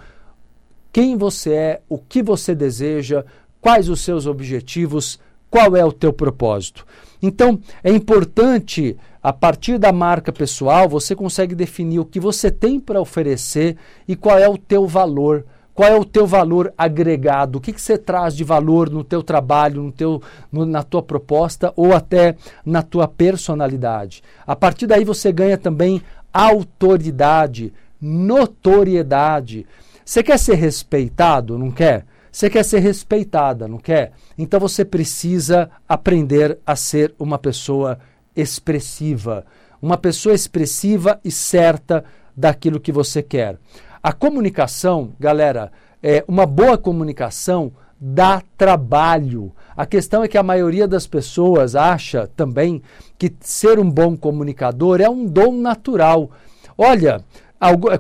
quem 0.95 1.17
você 1.17 1.53
é, 1.53 1.81
o 1.89 1.99
que 1.99 2.23
você 2.23 2.55
deseja, 2.55 3.25
quais 3.61 3.89
os 3.89 4.01
seus 4.01 4.29
objetivos, 4.29 5.19
qual 5.51 5.75
é 5.75 5.85
o 5.85 5.91
teu 5.91 6.13
propósito. 6.13 6.87
Então, 7.21 7.59
é 7.83 7.91
importante, 7.91 8.97
a 9.21 9.33
partir 9.33 9.77
da 9.77 9.93
marca 9.93 10.33
pessoal, 10.33 10.89
você 10.89 11.17
consegue 11.17 11.53
definir 11.53 11.99
o 11.99 12.05
que 12.05 12.21
você 12.21 12.49
tem 12.49 12.79
para 12.79 13.01
oferecer 13.01 13.77
e 14.07 14.15
qual 14.15 14.39
é 14.39 14.49
o 14.49 14.57
teu 14.57 14.87
valor. 14.87 15.45
Qual 15.75 15.91
é 15.91 15.99
o 15.99 16.05
teu 16.05 16.29
valor 16.29 16.73
agregado? 16.79 17.59
O 17.59 17.61
que, 17.61 17.73
que 17.73 17.83
você 17.83 17.99
traz 17.99 18.37
de 18.37 18.45
valor 18.45 18.89
no 18.89 19.03
teu 19.03 19.21
trabalho, 19.21 19.83
no 19.83 19.91
teu, 19.91 20.23
no, 20.53 20.65
na 20.65 20.85
tua 20.85 21.03
proposta 21.03 21.73
ou 21.75 21.93
até 21.93 22.37
na 22.65 22.83
tua 22.83 23.09
personalidade? 23.09 24.23
A 24.47 24.55
partir 24.55 24.87
daí 24.87 25.05
você 25.05 25.33
ganha 25.33 25.59
também 25.59 26.01
autoridade, 26.33 27.73
notoriedade. 28.01 29.67
Você 30.05 30.23
quer 30.23 30.39
ser 30.39 30.55
respeitado, 30.55 31.59
não 31.59 31.71
quer? 31.71 32.05
Você 32.31 32.51
quer 32.51 32.65
ser 32.65 32.81
respeitada, 32.81 33.69
não 33.69 33.79
quer? 33.79 34.13
Então 34.37 34.59
você 34.59 34.85
precisa 34.85 35.71
aprender 35.89 36.59
a 36.67 36.75
ser 36.75 37.15
uma 37.19 37.39
pessoa 37.39 37.99
expressiva. 38.35 39.47
Uma 39.81 39.97
pessoa 39.97 40.35
expressiva 40.35 41.21
e 41.25 41.31
certa 41.31 42.05
daquilo 42.37 42.81
que 42.81 42.91
você 42.91 43.23
quer. 43.23 43.57
A 44.03 44.13
comunicação, 44.13 45.13
galera, 45.19 45.71
é 46.03 46.25
uma 46.27 46.45
boa 46.45 46.77
comunicação 46.77 47.73
dá 48.07 48.43
trabalho. 48.59 49.51
A 49.75 49.87
questão 49.87 50.23
é 50.23 50.29
que 50.29 50.37
a 50.37 50.43
maioria 50.43 50.87
das 50.87 51.07
pessoas 51.07 51.75
acha 51.75 52.29
também 52.37 52.83
que 53.17 53.33
ser 53.41 53.79
um 53.79 53.91
bom 53.91 54.15
comunicador 54.15 55.01
é 55.01 55.09
um 55.09 55.25
dom 55.25 55.53
natural. 55.53 56.31
Olha, 56.77 57.25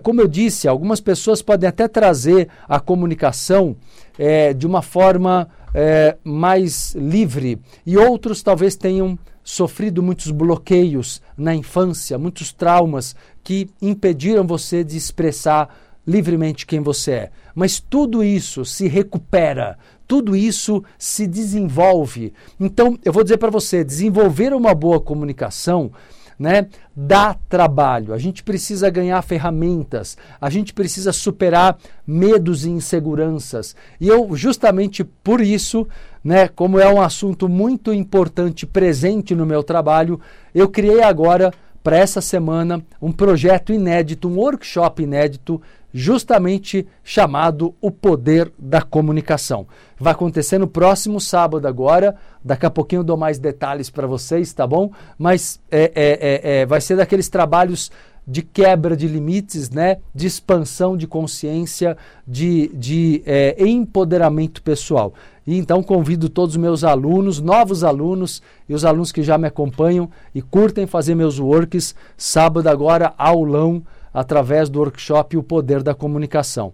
como 0.03 0.21
eu 0.21 0.29
disse, 0.29 0.69
algumas 0.69 1.01
pessoas 1.01 1.43
podem 1.43 1.69
até 1.69 1.89
trazer 1.89 2.49
a 2.69 2.81
comunicação 2.81 3.77
é, 4.19 4.53
de 4.53 4.67
uma 4.67 4.83
forma 4.83 5.49
é, 5.75 6.17
mais 6.23 6.95
livre 6.95 7.59
e 7.85 7.97
outros 7.97 8.43
talvez 8.43 8.77
tenham 8.77 9.19
sofrido 9.43 10.03
muitos 10.03 10.31
bloqueios 10.31 11.21
na 11.37 11.55
infância, 11.55 12.19
muitos 12.19 12.53
traumas 12.53 13.15
que 13.43 13.69
impediram 13.83 14.47
você 14.47 14.83
de 14.83 14.97
expressar 14.97 15.69
livremente 16.07 16.67
quem 16.67 16.81
você 16.81 17.11
é. 17.13 17.31
Mas 17.55 17.79
tudo 17.79 18.25
isso 18.25 18.65
se 18.65 18.89
recupera, 18.89 19.79
tudo 20.07 20.35
isso 20.35 20.83
se 20.99 21.27
desenvolve. 21.27 22.33
Então, 22.59 22.99
eu 23.05 23.13
vou 23.13 23.23
dizer 23.23 23.39
para 23.39 23.51
você: 23.51 23.85
desenvolver 23.85 24.53
uma 24.53 24.75
boa 24.75 25.01
comunicação 25.01 25.93
né, 26.39 26.67
dá 26.95 27.35
trabalho. 27.49 28.13
A 28.13 28.19
gente 28.19 28.43
precisa 28.43 28.91
ganhar 28.91 29.21
ferramentas, 29.23 30.17
a 30.41 30.51
gente 30.51 30.73
precisa 30.73 31.13
superar 31.13 31.79
medos 32.07 32.65
e 32.65 32.71
inseguranças. 32.71 33.75
E 34.01 34.09
eu, 34.09 34.35
justamente 34.37 35.05
por 35.05 35.41
isso, 35.41 35.87
né, 36.23 36.49
como 36.49 36.79
é 36.79 36.93
um 36.93 37.01
assunto 37.01 37.49
muito 37.49 37.93
importante 37.93 38.67
presente 38.67 39.35
no 39.35 39.47
meu 39.47 39.63
trabalho, 39.63 40.21
eu 40.55 40.69
criei 40.69 41.03
agora 41.03 41.53
para 41.83 41.99
essa 41.99 42.23
semana 42.23 42.83
um 43.01 43.13
projeto 43.13 43.73
inédito, 43.73 44.27
um 44.27 44.39
workshop 44.39 45.03
inédito 45.03 45.61
justamente 45.95 46.85
chamado 47.05 47.73
O 47.81 47.89
Poder 47.89 48.53
da 48.59 48.83
Comunicação. 48.83 49.65
Vai 49.97 50.13
acontecer 50.13 50.59
no 50.59 50.67
próximo 50.67 51.21
sábado 51.21 51.69
agora, 51.69 52.17
daqui 52.45 52.67
a 52.67 52.71
pouquinho 52.71 53.01
eu 53.01 53.05
dou 53.05 53.17
mais 53.17 53.39
detalhes 53.39 53.89
para 53.89 54.05
vocês, 54.05 54.53
tá 54.53 54.67
bom? 54.67 54.91
Mas 55.17 55.61
é, 55.71 55.85
é, 55.85 55.93
é, 55.95 56.61
é, 56.61 56.67
vai 56.67 56.81
ser 56.81 56.97
daqueles 56.97 57.29
trabalhos 57.29 57.93
de 58.27 58.43
quebra 58.43 58.97
de 58.97 59.07
limites, 59.07 59.71
né? 59.71 59.99
de 60.13 60.27
expansão 60.27 60.97
de 60.97 61.07
consciência, 61.07 61.97
de, 62.27 62.69
de 62.75 63.23
é, 63.25 63.55
empoderamento 63.65 64.63
pessoal. 64.63 65.15
E 65.47 65.57
então 65.57 65.83
convido 65.83 66.29
todos 66.29 66.57
os 66.57 66.61
meus 66.61 66.83
alunos, 66.83 67.41
novos 67.41 67.85
alunos 67.85 68.43
e 68.69 68.75
os 68.75 68.85
alunos 68.85 69.13
que 69.13 69.23
já 69.23 69.37
me 69.37 69.47
acompanham 69.47 70.11
e 70.35 70.43
curtem 70.43 70.87
fazer 70.87 71.15
meus 71.15 71.39
works, 71.39 71.95
sábado 72.17 72.67
agora, 72.67 73.13
aulão 73.17 73.85
através 74.15 74.71
do 74.71 74.79
workshop 74.79 75.37
O 75.37 75.43
Poder 75.43 75.83
da 75.83 75.93
Comunicação. 75.93 76.73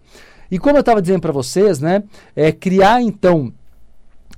E 0.51 0.59
como 0.59 0.77
eu 0.77 0.81
estava 0.81 1.01
dizendo 1.01 1.23
para 1.23 1.33
vocês, 1.33 1.81
né, 1.81 2.03
é, 2.37 2.53
criar 2.53 3.01
então 3.01 3.53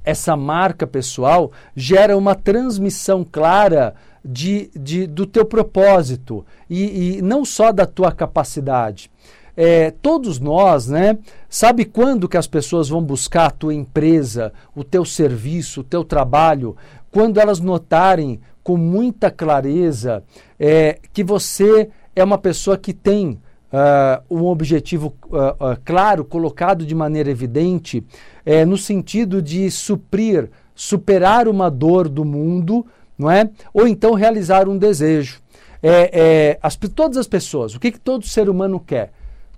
essa 0.04 0.36
marca 0.36 0.86
pessoal 0.86 1.50
gera 1.74 2.16
uma 2.16 2.34
transmissão 2.34 3.24
clara 3.24 3.94
de, 4.24 4.70
de, 4.74 5.06
do 5.06 5.26
teu 5.26 5.44
propósito 5.44 6.44
e, 6.68 7.16
e 7.18 7.22
não 7.22 7.44
só 7.44 7.72
da 7.72 7.86
tua 7.86 8.12
capacidade. 8.12 9.10
É, 9.56 9.90
todos 9.90 10.38
nós, 10.40 10.86
né? 10.88 11.18
Sabe 11.48 11.84
quando 11.84 12.28
que 12.28 12.38
as 12.38 12.46
pessoas 12.46 12.88
vão 12.88 13.02
buscar 13.02 13.46
a 13.46 13.50
tua 13.50 13.74
empresa, 13.74 14.52
o 14.74 14.82
teu 14.82 15.04
serviço, 15.04 15.80
o 15.80 15.84
teu 15.84 16.02
trabalho? 16.04 16.74
Quando 17.10 17.38
elas 17.38 17.60
notarem 17.60 18.40
com 18.62 18.76
muita 18.76 19.30
clareza 19.30 20.22
é, 20.58 20.98
que 21.12 21.22
você 21.22 21.90
é 22.14 22.22
uma 22.22 22.38
pessoa 22.38 22.76
que 22.76 22.92
tem 22.92 23.40
uh, 23.72 24.22
um 24.30 24.46
objetivo 24.46 25.14
uh, 25.26 25.36
uh, 25.36 25.80
claro, 25.84 26.24
colocado 26.24 26.84
de 26.84 26.94
maneira 26.94 27.30
evidente, 27.30 28.04
é, 28.44 28.64
no 28.64 28.76
sentido 28.76 29.40
de 29.40 29.70
suprir, 29.70 30.50
superar 30.74 31.48
uma 31.48 31.70
dor 31.70 32.08
do 32.08 32.24
mundo, 32.24 32.86
não 33.16 33.30
é? 33.30 33.48
Ou 33.72 33.86
então 33.86 34.14
realizar 34.14 34.68
um 34.68 34.76
desejo. 34.76 35.40
É, 35.82 36.10
é, 36.12 36.58
as, 36.62 36.76
todas 36.76 37.16
as 37.16 37.26
pessoas, 37.26 37.74
o 37.74 37.80
que, 37.80 37.90
que 37.92 38.00
todo 38.00 38.26
ser 38.26 38.48
humano 38.48 38.78
quer? 38.78 39.12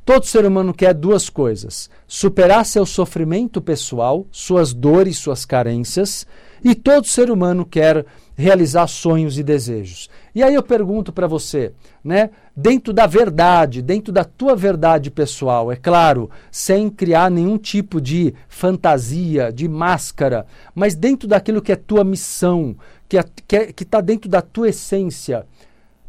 Todo 0.04 0.26
ser 0.26 0.44
humano 0.44 0.72
quer 0.74 0.94
duas 0.94 1.30
coisas: 1.30 1.90
superar 2.06 2.64
seu 2.64 2.84
sofrimento 2.84 3.60
pessoal, 3.60 4.26
suas 4.30 4.72
dores, 4.72 5.18
suas 5.18 5.44
carências, 5.44 6.26
e 6.62 6.74
todo 6.74 7.06
ser 7.06 7.30
humano 7.30 7.64
quer 7.64 8.04
realizar 8.36 8.86
sonhos 8.86 9.38
e 9.38 9.42
desejos. 9.42 10.10
E 10.34 10.42
aí 10.42 10.54
eu 10.54 10.62
pergunto 10.62 11.12
para 11.12 11.26
você, 11.26 11.72
né, 12.02 12.30
dentro 12.56 12.92
da 12.92 13.06
verdade, 13.06 13.80
dentro 13.80 14.12
da 14.12 14.24
tua 14.24 14.56
verdade 14.56 15.10
pessoal, 15.10 15.70
é 15.70 15.76
claro, 15.76 16.28
sem 16.50 16.90
criar 16.90 17.30
nenhum 17.30 17.56
tipo 17.56 18.00
de 18.00 18.34
fantasia, 18.48 19.52
de 19.52 19.68
máscara, 19.68 20.46
mas 20.74 20.94
dentro 20.94 21.28
daquilo 21.28 21.62
que 21.62 21.72
é 21.72 21.76
tua 21.76 22.02
missão, 22.02 22.76
que 23.08 23.18
é, 23.18 23.24
que 23.46 23.56
é, 23.56 23.70
está 23.70 24.00
dentro 24.00 24.28
da 24.28 24.42
tua 24.42 24.70
essência, 24.70 25.46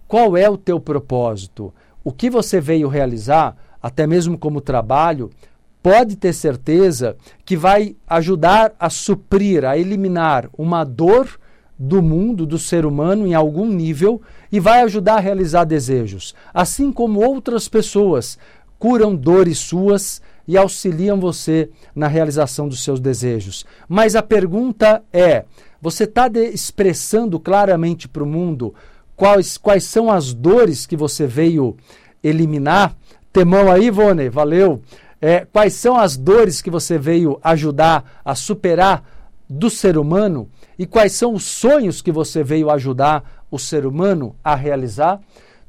qual 0.07 0.35
é 0.35 0.49
o 0.49 0.57
teu 0.57 0.79
propósito? 0.79 1.73
O 2.03 2.11
que 2.11 2.29
você 2.29 2.59
veio 2.59 2.87
realizar, 2.87 3.55
até 3.81 4.07
mesmo 4.07 4.37
como 4.37 4.61
trabalho, 4.61 5.29
pode 5.81 6.15
ter 6.15 6.33
certeza 6.33 7.15
que 7.43 7.55
vai 7.55 7.95
ajudar 8.07 8.73
a 8.79 8.89
suprir, 8.89 9.63
a 9.63 9.77
eliminar 9.77 10.49
uma 10.57 10.83
dor 10.83 11.39
do 11.77 12.01
mundo, 12.01 12.45
do 12.45 12.57
ser 12.57 12.85
humano, 12.85 13.27
em 13.27 13.33
algum 13.33 13.67
nível, 13.67 14.21
e 14.51 14.59
vai 14.59 14.81
ajudar 14.81 15.15
a 15.15 15.19
realizar 15.19 15.65
desejos. 15.65 16.33
Assim 16.53 16.91
como 16.91 17.19
outras 17.19 17.67
pessoas 17.67 18.37
curam 18.79 19.15
dores 19.15 19.57
suas 19.57 20.21
e 20.47 20.57
auxiliam 20.57 21.19
você 21.19 21.69
na 21.95 22.07
realização 22.07 22.67
dos 22.67 22.83
seus 22.83 22.99
desejos. 22.99 23.65
Mas 23.87 24.15
a 24.15 24.21
pergunta 24.21 25.03
é: 25.11 25.45
você 25.81 26.03
está 26.03 26.27
expressando 26.27 27.39
claramente 27.39 28.07
para 28.07 28.23
o 28.23 28.27
mundo 28.27 28.73
quais, 29.15 29.57
quais 29.57 29.83
são 29.83 30.11
as 30.11 30.33
dores 30.33 30.85
que 30.85 30.95
você 30.95 31.25
veio 31.25 31.75
eliminar? 32.23 32.95
Temão 33.31 33.71
aí, 33.71 33.87
Ivone, 33.87 34.29
valeu. 34.29 34.81
É, 35.21 35.45
quais 35.51 35.73
são 35.73 35.97
as 35.97 36.17
dores 36.17 36.61
que 36.61 36.69
você 36.69 36.97
veio 36.97 37.39
ajudar 37.43 38.21
a 38.23 38.35
superar 38.35 39.03
do 39.49 39.69
ser 39.69 39.97
humano 39.97 40.49
e 40.77 40.85
quais 40.85 41.13
são 41.13 41.33
os 41.33 41.43
sonhos 41.43 42.01
que 42.01 42.11
você 42.11 42.43
veio 42.43 42.69
ajudar 42.69 43.45
o 43.49 43.59
ser 43.59 43.85
humano 43.85 44.35
a 44.43 44.55
realizar. 44.55 45.21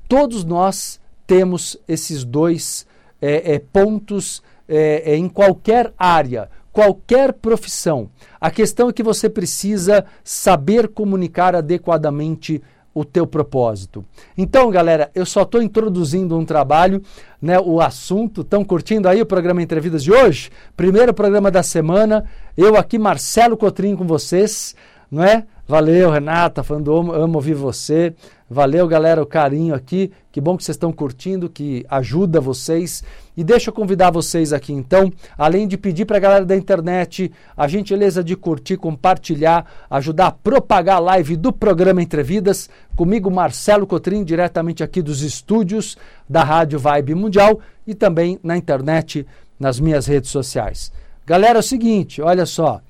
Todos 0.09 0.45
nós 0.45 1.01
temos 1.27 1.77
esses 1.87 2.25
dois 2.25 2.87
é, 3.21 3.55
é, 3.55 3.59
pontos 3.59 4.43
é, 4.69 5.13
é 5.13 5.17
em 5.17 5.29
qualquer 5.29 5.93
área, 5.99 6.51
qualquer 6.73 7.33
profissão. 7.33 8.11
A 8.41 8.51
questão 8.51 8.89
é 8.89 8.93
que 8.93 9.03
você 9.03 9.29
precisa 9.29 10.05
saber 10.23 10.89
comunicar 10.89 11.55
adequadamente 11.55 12.63
o 12.97 13.05
teu 13.05 13.27
propósito. 13.27 14.03
Então, 14.39 14.71
galera, 14.71 15.11
eu 15.15 15.27
só 15.27 15.43
estou 15.43 15.61
introduzindo 15.61 16.35
um 16.35 16.47
trabalho, 16.47 17.03
né, 17.43 17.61
o 17.61 17.79
assunto. 17.79 18.41
Estão 18.41 18.65
curtindo 18.65 19.07
aí 19.07 19.21
o 19.21 19.27
programa 19.27 19.61
Entrevistas 19.61 20.03
de 20.03 20.11
hoje? 20.11 20.51
Primeiro 20.75 21.13
programa 21.13 21.51
da 21.51 21.63
semana. 21.63 22.25
Eu 22.57 22.75
aqui, 22.75 22.99
Marcelo 22.99 23.55
Cotrim, 23.55 23.95
com 23.95 24.07
vocês, 24.07 24.75
não 25.11 25.23
é? 25.23 25.45
Valeu, 25.69 26.11
Renata, 26.11 26.63
falando 26.63 26.97
amo, 26.97 27.13
amo 27.13 27.35
ouvir 27.35 27.53
você. 27.53 28.15
Valeu, 28.49 28.87
galera, 28.87 29.21
o 29.21 29.27
carinho 29.27 29.75
aqui. 29.75 30.13
Que 30.31 30.41
bom 30.41 30.57
que 30.57 30.63
vocês 30.63 30.77
estão 30.77 30.93
curtindo, 30.93 31.51
que 31.51 31.85
ajuda 31.89 32.41
vocês. 32.41 33.03
E 33.37 33.43
deixa 33.43 33.71
eu 33.71 33.75
convidar 33.75 34.13
vocês 34.13 34.53
aqui, 34.53 34.73
então, 34.73 35.13
além 35.37 35.67
de 35.67 35.77
pedir 35.77 36.05
para 36.05 36.17
a 36.17 36.21
galera 36.21 36.45
da 36.45 36.57
internet 36.57 37.31
a 37.57 37.67
gentileza 37.67 38.23
de 38.23 38.37
curtir, 38.37 38.77
compartilhar, 38.77 39.67
ajudar 39.91 40.29
a 40.29 40.33
propagar 40.33 40.97
a 40.97 41.01
live 41.01 41.37
do 41.37 41.53
programa 41.53 42.03
Entrevidas, 42.03 42.71
comigo, 42.95 43.31
Marcelo 43.31 43.87
Cotrim, 43.87 44.23
diretamente 44.23 44.83
aqui 44.83 45.03
dos 45.03 45.23
estúdios 45.23 45.99
da 46.29 46.45
Rádio 46.45 46.79
Vibe 46.79 47.15
Mundial 47.15 47.61
e 47.87 47.95
também 47.95 48.39
na 48.43 48.57
internet, 48.57 49.27
nas 49.59 49.81
minhas 49.81 50.07
redes 50.07 50.31
sociais. 50.31 50.93
Galera, 51.27 51.59
é 51.59 51.61
o 51.61 51.63
seguinte, 51.63 52.23
olha 52.23 52.47
só. 52.47 52.81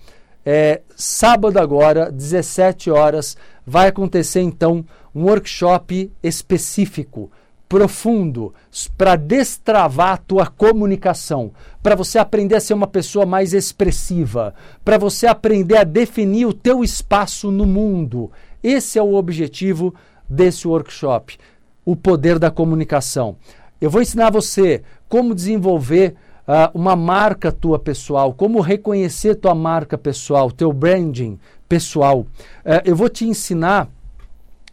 É, 0.48 0.82
sábado 0.94 1.58
agora, 1.58 2.08
17 2.08 2.88
horas, 2.88 3.36
vai 3.66 3.88
acontecer 3.88 4.42
então 4.42 4.84
um 5.12 5.24
workshop 5.24 6.12
específico, 6.22 7.32
profundo, 7.68 8.54
para 8.96 9.16
destravar 9.16 10.12
a 10.12 10.16
tua 10.16 10.46
comunicação, 10.46 11.50
para 11.82 11.96
você 11.96 12.16
aprender 12.16 12.54
a 12.54 12.60
ser 12.60 12.74
uma 12.74 12.86
pessoa 12.86 13.26
mais 13.26 13.52
expressiva, 13.52 14.54
para 14.84 14.98
você 14.98 15.26
aprender 15.26 15.78
a 15.78 15.82
definir 15.82 16.46
o 16.46 16.54
teu 16.54 16.84
espaço 16.84 17.50
no 17.50 17.66
mundo. 17.66 18.30
Esse 18.62 19.00
é 19.00 19.02
o 19.02 19.14
objetivo 19.14 19.92
desse 20.28 20.68
workshop, 20.68 21.38
o 21.84 21.96
poder 21.96 22.38
da 22.38 22.52
comunicação. 22.52 23.36
Eu 23.80 23.90
vou 23.90 24.00
ensinar 24.00 24.30
você 24.30 24.84
como 25.08 25.34
desenvolver 25.34 26.14
uh, 26.46 26.70
uma 26.72 26.94
marca 26.94 27.50
tua 27.50 27.78
pessoal, 27.78 28.32
como 28.32 28.60
reconhecer 28.60 29.36
tua 29.36 29.54
marca 29.54 29.98
pessoal, 29.98 30.50
teu 30.50 30.72
branding 30.72 31.38
pessoal. 31.68 32.20
Uh, 32.20 32.82
eu 32.84 32.94
vou 32.94 33.08
te 33.08 33.26
ensinar 33.26 33.88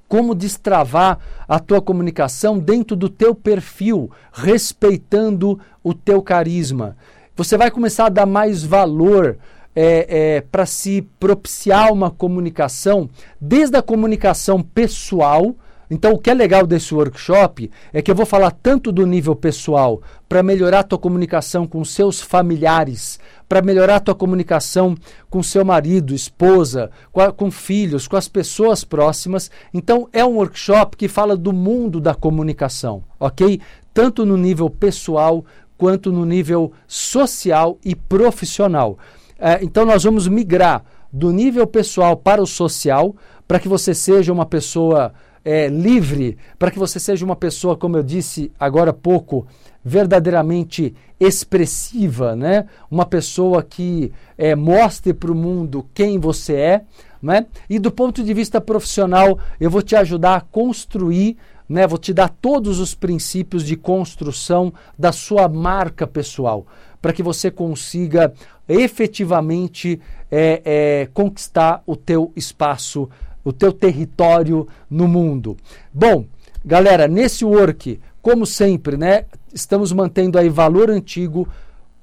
como 0.08 0.36
destravar 0.36 1.18
a 1.48 1.60
tua 1.60 1.82
comunicação 1.82 2.60
dentro 2.60 2.96
do 2.96 3.10
teu 3.10 3.34
perfil, 3.34 4.12
respeitando 4.32 5.60
o 5.84 5.94
teu 5.94 6.22
carisma. 6.22 6.96
Você 7.36 7.58
vai 7.58 7.72
começar 7.72 8.06
a 8.06 8.10
dar 8.10 8.28
mais 8.28 8.64
valor 8.64 9.40
é, 9.76 10.36
é, 10.36 10.42
para 10.42 10.68
se 10.68 11.02
propiciar 11.20 11.92
uma 11.92 12.12
comunicação, 12.12 13.10
desde 13.42 13.76
a 13.76 13.82
comunicação 13.82 14.62
pessoal, 14.62 15.56
então, 15.94 16.14
o 16.14 16.18
que 16.18 16.32
é 16.32 16.34
legal 16.34 16.66
desse 16.66 16.92
workshop 16.92 17.70
é 17.94 18.02
que 18.02 18.10
eu 18.10 18.16
vou 18.16 18.26
falar 18.26 18.50
tanto 18.50 18.92
do 18.92 19.06
nível 19.06 19.36
pessoal 19.36 20.02
para 20.28 20.42
melhorar 20.42 20.80
a 20.80 20.84
tua 20.84 20.98
comunicação 20.98 21.68
com 21.68 21.86
seus 21.86 22.20
familiares, 22.20 23.20
para 23.48 23.62
melhorar 23.62 23.98
a 23.98 24.00
tua 24.00 24.16
comunicação 24.16 24.96
com 25.30 25.44
seu 25.44 25.64
marido, 25.64 26.16
esposa, 26.16 26.90
com, 27.12 27.22
a, 27.22 27.32
com, 27.32 27.52
filhos, 27.52 28.08
com 28.08 28.18
as 28.18 28.28
pessoas 28.28 28.84
próximas. 28.84 29.52
Então, 29.72 30.10
é 30.12 30.26
um 30.26 30.38
workshop 30.38 30.98
que 30.98 31.08
fala 31.08 31.38
do 31.38 31.54
mundo 31.54 32.02
da 32.02 32.16
comunicação, 32.16 33.04
ok? 33.20 33.62
Tanto 33.94 34.26
no 34.26 34.36
nível 34.36 34.72
pessoal 34.72 35.46
quanto 35.78 36.12
no 36.12 36.26
nível 36.26 36.72
social 36.88 37.78
e 37.86 37.96
profissional. 37.96 38.98
É, 39.38 39.64
então, 39.64 39.86
nós 39.86 40.04
vamos 40.04 40.28
migrar 40.28 40.84
do 41.12 41.32
nível 41.32 41.68
pessoal 41.68 42.18
para 42.18 42.42
o 42.42 42.48
social 42.48 43.16
para 43.48 43.60
que 43.60 43.68
você 43.68 43.94
seja 43.94 44.34
uma 44.34 44.48
pessoa 44.48 45.14
é, 45.44 45.68
livre, 45.68 46.38
para 46.58 46.72
que 46.72 46.80
você 46.80 47.00
seja 47.00 47.26
uma 47.26 47.36
pessoa, 47.36 47.76
como 47.76 47.98
eu 47.98 48.04
disse 48.04 48.52
agora 48.60 48.92
há 48.92 48.94
pouco, 48.94 49.46
verdadeiramente 49.84 50.96
expressiva, 51.20 52.36
né? 52.36 52.66
uma 52.90 53.06
pessoa 53.06 53.62
que 53.62 54.12
é, 54.38 54.56
mostre 54.56 55.14
para 55.14 55.32
o 55.32 55.36
mundo 55.36 55.86
quem 55.94 56.20
você 56.20 56.54
é. 56.54 56.82
Né? 57.22 57.46
E 57.70 57.80
do 57.80 57.92
ponto 57.92 58.24
de 58.24 58.34
vista 58.34 58.60
profissional, 58.60 59.40
eu 59.60 59.70
vou 59.70 59.82
te 59.82 59.96
ajudar 59.96 60.36
a 60.36 60.42
construir, 60.42 61.38
né? 61.68 61.88
vou 61.88 61.98
te 61.98 62.14
dar 62.14 62.30
todos 62.30 62.80
os 62.80 62.94
princípios 62.94 63.66
de 63.66 63.76
construção 63.76 64.74
da 64.98 65.12
sua 65.12 65.48
marca 65.48 66.06
pessoal, 66.06 66.66
para 67.02 67.14
que 67.14 67.24
você 67.24 67.52
consiga 67.52 68.34
efetivamente 68.68 70.00
é, 70.32 70.62
é, 70.64 71.10
conquistar 71.14 71.84
o 71.86 71.96
teu 71.96 72.32
espaço 72.36 73.10
o 73.44 73.52
teu 73.52 73.72
território 73.72 74.68
no 74.90 75.08
mundo. 75.08 75.58
Bom, 75.94 76.26
galera, 76.64 77.08
nesse 77.08 77.44
work, 77.44 78.00
como 78.22 78.46
sempre, 78.46 78.98
né, 78.98 79.26
estamos 79.54 79.92
mantendo 79.92 80.40
aí 80.40 80.50
valor 80.50 80.90
antigo, 80.90 81.48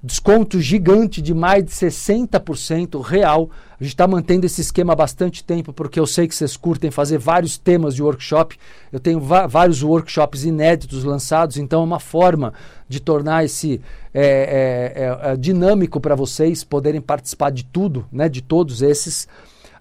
desconto 0.03 0.61
gigante 0.61 1.21
de 1.21 1.35
mais 1.35 1.65
de 1.65 1.71
60% 1.71 3.01
real. 3.03 3.51
A 3.79 3.83
gente 3.83 3.95
está 3.95 4.07
mantendo 4.07 4.47
esse 4.47 4.61
esquema 4.61 4.93
há 4.93 4.97
bastante 4.97 5.45
tempo, 5.45 5.73
porque 5.73 6.01
eu 6.01 6.07
sei 6.07 6.27
que 6.27 6.35
vocês 6.35 6.57
curtem 6.57 6.91
fazer 6.91 7.19
vários 7.19 7.59
temas 7.59 7.95
de 7.95 8.03
workshop. 8.03 8.57
Eu 8.91 9.01
tenho 9.01 9.21
vários 9.21 9.83
workshops 9.83 10.45
inéditos 10.45 11.05
lançados, 11.05 11.57
então 11.57 11.83
é 11.83 11.85
uma 11.85 12.01
forma 12.01 12.53
de 12.89 13.01
tornar 13.01 13.45
esse 13.45 13.81
é, 14.13 14.23
é, 14.23 15.29
é, 15.29 15.33
é 15.33 15.37
dinâmico 15.37 16.01
para 16.01 16.15
vocês 16.15 16.65
poderem 16.65 17.01
participar 17.01 17.51
de 17.51 17.65
tudo, 17.65 18.07
né, 18.11 18.29
de 18.29 18.43
todos 18.43 18.83
esses. 18.83 19.29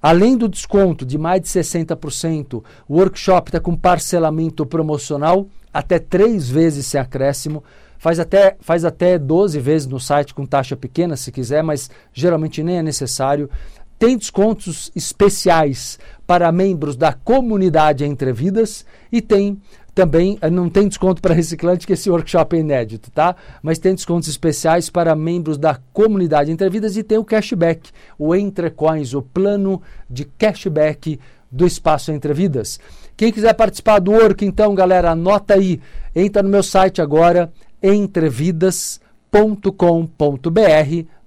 Além 0.01 0.37
do 0.37 0.47
desconto 0.47 1.05
de 1.05 1.17
mais 1.17 1.41
de 1.41 1.47
60%, 1.49 2.63
o 2.87 2.95
workshop 2.95 3.49
está 3.49 3.59
com 3.59 3.75
parcelamento 3.75 4.65
promocional 4.65 5.47
até 5.73 5.99
três 5.99 6.49
vezes 6.49 6.85
sem 6.85 6.99
acréscimo. 6.99 7.63
Faz 7.97 8.17
até, 8.17 8.55
faz 8.61 8.85
até 8.85 9.19
12 9.19 9.59
vezes 9.59 9.87
no 9.87 9.99
site 9.99 10.33
com 10.33 10.45
taxa 10.45 10.77
pequena, 10.77 11.17
se 11.17 11.31
quiser, 11.31 11.61
mas 11.61 11.89
geralmente 12.13 12.63
nem 12.63 12.77
é 12.77 12.81
necessário. 12.81 13.49
Tem 13.97 14.17
descontos 14.17 14.89
especiais 14.95 15.99
para 16.25 16.49
membros 16.49 16.95
da 16.95 17.11
comunidade 17.11 18.05
Entre 18.05 18.31
Vidas 18.31 18.85
e 19.11 19.21
tem 19.21 19.61
também 19.99 20.37
eh, 20.39 20.49
não 20.49 20.69
tem 20.69 20.87
desconto 20.87 21.21
para 21.21 21.33
reciclante, 21.33 21.85
que 21.85 21.91
esse 21.91 22.09
workshop 22.09 22.55
é 22.55 22.59
inédito, 22.61 23.11
tá? 23.11 23.35
Mas 23.61 23.79
tem 23.79 23.93
descontos 23.93 24.29
especiais 24.29 24.89
para 24.89 25.13
membros 25.13 25.57
da 25.57 25.77
comunidade 25.91 26.53
Entrevidas 26.53 26.95
e 26.95 27.03
tem 27.03 27.17
o 27.17 27.25
cashback, 27.25 27.89
o 28.17 28.33
Entrecoins, 28.33 29.13
o 29.13 29.21
plano 29.21 29.81
de 30.09 30.23
cashback 30.23 31.19
do 31.51 31.67
Espaço 31.67 32.13
Entrevidas. 32.13 32.79
Quem 33.17 33.29
quiser 33.29 33.53
participar 33.55 33.99
do 33.99 34.11
work, 34.11 34.45
então, 34.45 34.73
galera, 34.73 35.11
anota 35.11 35.55
aí. 35.55 35.81
Entra 36.15 36.41
no 36.41 36.47
meu 36.47 36.63
site 36.63 37.01
agora, 37.01 37.51
entrevidas.com.br, 37.83 38.99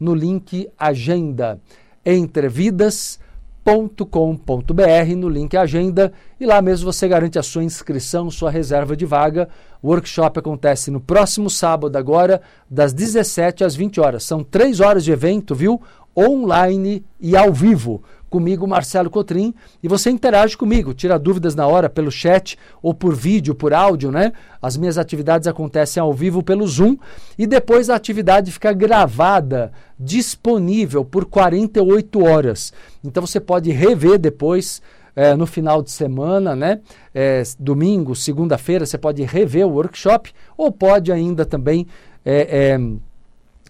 no 0.00 0.14
link 0.14 0.66
Agenda. 0.78 1.60
Entrevidas.com.br 2.06 3.22
www.workshop.com.br 3.64 5.16
no 5.16 5.28
link 5.28 5.56
Agenda 5.56 6.12
e 6.38 6.44
lá 6.44 6.60
mesmo 6.60 6.92
você 6.92 7.06
garante 7.06 7.38
a 7.38 7.42
sua 7.42 7.64
inscrição, 7.64 8.30
sua 8.30 8.50
reserva 8.50 8.96
de 8.96 9.06
vaga. 9.06 9.48
O 9.80 9.88
workshop 9.88 10.38
acontece 10.38 10.90
no 10.90 11.00
próximo 11.00 11.48
sábado, 11.48 11.96
agora, 11.96 12.42
das 12.68 12.92
17 12.92 13.64
às 13.64 13.74
20 13.74 14.00
horas. 14.00 14.24
São 14.24 14.42
três 14.42 14.80
horas 14.80 15.04
de 15.04 15.12
evento, 15.12 15.54
viu? 15.54 15.80
Online 16.16 17.04
e 17.20 17.36
ao 17.36 17.52
vivo 17.52 18.02
comigo, 18.32 18.66
Marcelo 18.66 19.10
Cotrim, 19.10 19.54
e 19.82 19.86
você 19.86 20.08
interage 20.08 20.56
comigo, 20.56 20.94
tira 20.94 21.18
dúvidas 21.18 21.54
na 21.54 21.66
hora 21.66 21.90
pelo 21.90 22.10
chat 22.10 22.58
ou 22.82 22.94
por 22.94 23.14
vídeo, 23.14 23.54
por 23.54 23.74
áudio, 23.74 24.10
né? 24.10 24.32
As 24.60 24.74
minhas 24.74 24.96
atividades 24.96 25.46
acontecem 25.46 26.00
ao 26.00 26.14
vivo 26.14 26.42
pelo 26.42 26.66
Zoom 26.66 26.96
e 27.38 27.46
depois 27.46 27.90
a 27.90 27.94
atividade 27.94 28.50
fica 28.50 28.72
gravada, 28.72 29.70
disponível 30.00 31.04
por 31.04 31.26
48 31.26 32.24
horas. 32.24 32.72
Então 33.04 33.24
você 33.26 33.38
pode 33.38 33.70
rever 33.70 34.18
depois. 34.18 34.80
É, 35.14 35.36
no 35.36 35.46
final 35.46 35.82
de 35.82 35.90
semana, 35.90 36.56
né? 36.56 36.80
É, 37.14 37.42
domingo, 37.58 38.16
segunda-feira, 38.16 38.86
você 38.86 38.96
pode 38.96 39.22
rever 39.24 39.66
o 39.66 39.72
workshop 39.72 40.32
ou 40.56 40.72
pode 40.72 41.12
ainda 41.12 41.44
também 41.44 41.86
é, 42.24 42.78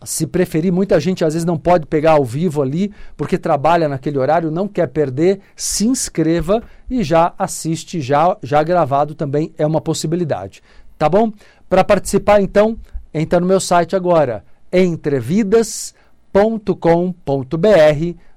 se 0.05 0.27
preferir, 0.27 0.73
muita 0.73 0.99
gente 1.01 1.25
às 1.25 1.35
vezes 1.35 1.47
não 1.47 1.57
pode 1.57 1.87
pegar 1.87 2.12
ao 2.12 2.25
vivo 2.25 2.62
ali, 2.62 2.93
porque 3.17 3.38
trabalha 3.38 3.88
naquele 3.88 4.19
horário, 4.19 4.51
não 4.51 4.69
quer 4.69 4.88
perder, 4.88 5.41
se 5.57 5.87
inscreva 5.87 6.62
e 6.91 7.03
já 7.03 7.33
assiste, 7.38 8.01
já, 8.01 8.37
já 8.43 8.62
gravado 8.62 9.15
também 9.15 9.53
é 9.57 9.67
uma 9.67 9.81
possibilidade. 9.81 10.62
Tá 10.99 11.09
bom? 11.09 11.33
Para 11.69 11.85
participar, 11.85 12.41
então, 12.41 12.79
entra 13.12 13.41
no 13.41 13.47
meu 13.47 13.61
site 13.61 13.97
agora, 13.97 14.45
entrevidas.com.br 14.73 15.95